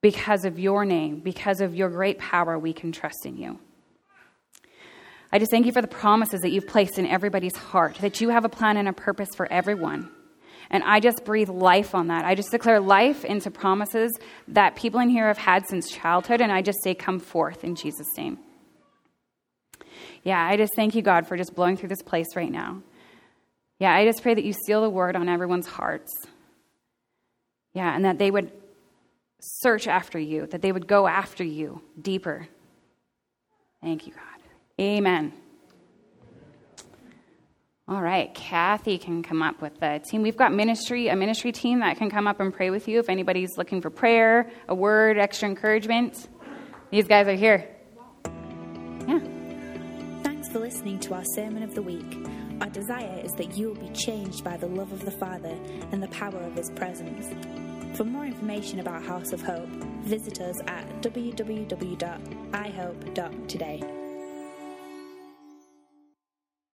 because 0.00 0.46
of 0.46 0.58
your 0.58 0.86
name, 0.86 1.20
because 1.20 1.60
of 1.60 1.74
your 1.74 1.90
great 1.90 2.18
power, 2.18 2.58
we 2.58 2.72
can 2.72 2.90
trust 2.90 3.26
in 3.26 3.36
you. 3.36 3.58
I 5.30 5.38
just 5.38 5.50
thank 5.50 5.66
you 5.66 5.72
for 5.72 5.82
the 5.82 5.86
promises 5.86 6.40
that 6.40 6.50
you've 6.50 6.66
placed 6.66 6.98
in 6.98 7.06
everybody's 7.06 7.54
heart, 7.54 7.96
that 7.96 8.22
you 8.22 8.30
have 8.30 8.46
a 8.46 8.48
plan 8.48 8.78
and 8.78 8.88
a 8.88 8.92
purpose 8.92 9.28
for 9.36 9.46
everyone. 9.52 10.10
And 10.70 10.82
I 10.82 10.98
just 11.00 11.24
breathe 11.24 11.50
life 11.50 11.94
on 11.94 12.08
that. 12.08 12.24
I 12.24 12.34
just 12.34 12.50
declare 12.50 12.80
life 12.80 13.24
into 13.24 13.50
promises 13.50 14.10
that 14.48 14.76
people 14.76 14.98
in 15.00 15.10
here 15.10 15.26
have 15.26 15.38
had 15.38 15.66
since 15.68 15.90
childhood, 15.90 16.40
and 16.40 16.50
I 16.50 16.62
just 16.62 16.82
say, 16.82 16.94
come 16.94 17.18
forth 17.18 17.64
in 17.64 17.74
Jesus' 17.74 18.16
name. 18.16 18.38
Yeah, 20.22 20.42
I 20.42 20.56
just 20.56 20.72
thank 20.74 20.94
you, 20.94 21.02
God, 21.02 21.26
for 21.26 21.36
just 21.36 21.54
blowing 21.54 21.76
through 21.76 21.90
this 21.90 22.02
place 22.02 22.34
right 22.34 22.50
now. 22.50 22.82
Yeah, 23.80 23.94
I 23.94 24.04
just 24.04 24.22
pray 24.22 24.34
that 24.34 24.44
you 24.44 24.52
seal 24.52 24.82
the 24.82 24.90
word 24.90 25.16
on 25.16 25.28
everyone's 25.28 25.66
hearts. 25.66 26.12
Yeah, 27.72 27.94
and 27.94 28.04
that 28.04 28.18
they 28.18 28.30
would 28.30 28.52
search 29.40 29.88
after 29.88 30.18
you, 30.18 30.46
that 30.48 30.60
they 30.60 30.70
would 30.70 30.86
go 30.86 31.06
after 31.06 31.42
you 31.42 31.80
deeper. 32.00 32.46
Thank 33.82 34.06
you, 34.06 34.12
God. 34.12 34.22
Amen. 34.78 35.32
All 37.88 38.02
right, 38.02 38.32
Kathy 38.34 38.98
can 38.98 39.22
come 39.22 39.42
up 39.42 39.62
with 39.62 39.80
the 39.80 40.00
team. 40.08 40.22
We've 40.22 40.36
got 40.36 40.52
ministry, 40.52 41.08
a 41.08 41.16
ministry 41.16 41.50
team 41.50 41.80
that 41.80 41.96
can 41.96 42.10
come 42.10 42.28
up 42.28 42.38
and 42.38 42.54
pray 42.54 42.70
with 42.70 42.86
you 42.86 43.00
if 43.00 43.08
anybody's 43.08 43.56
looking 43.56 43.80
for 43.80 43.90
prayer, 43.90 44.50
a 44.68 44.74
word, 44.74 45.18
extra 45.18 45.48
encouragement. 45.48 46.28
These 46.90 47.08
guys 47.08 47.26
are 47.26 47.34
here. 47.34 47.68
Yeah. 49.08 49.20
Thanks 50.22 50.50
for 50.50 50.58
listening 50.60 51.00
to 51.00 51.14
our 51.14 51.24
Sermon 51.34 51.62
of 51.62 51.74
the 51.74 51.82
Week. 51.82 52.26
Our 52.60 52.68
desire 52.68 53.20
is 53.24 53.32
that 53.34 53.56
you 53.56 53.68
will 53.68 53.76
be 53.76 53.90
changed 53.90 54.42
by 54.44 54.56
the 54.56 54.66
love 54.66 54.92
of 54.92 55.04
the 55.04 55.12
Father 55.12 55.56
and 55.92 56.02
the 56.02 56.08
power 56.08 56.40
of 56.40 56.54
His 56.54 56.70
presence. 56.70 57.28
For 57.96 58.04
more 58.04 58.26
information 58.26 58.80
about 58.80 59.02
House 59.02 59.32
of 59.32 59.42
Hope, 59.42 59.68
visit 60.02 60.40
us 60.40 60.56
at 60.66 60.86
www.ihope.today. 61.02 63.99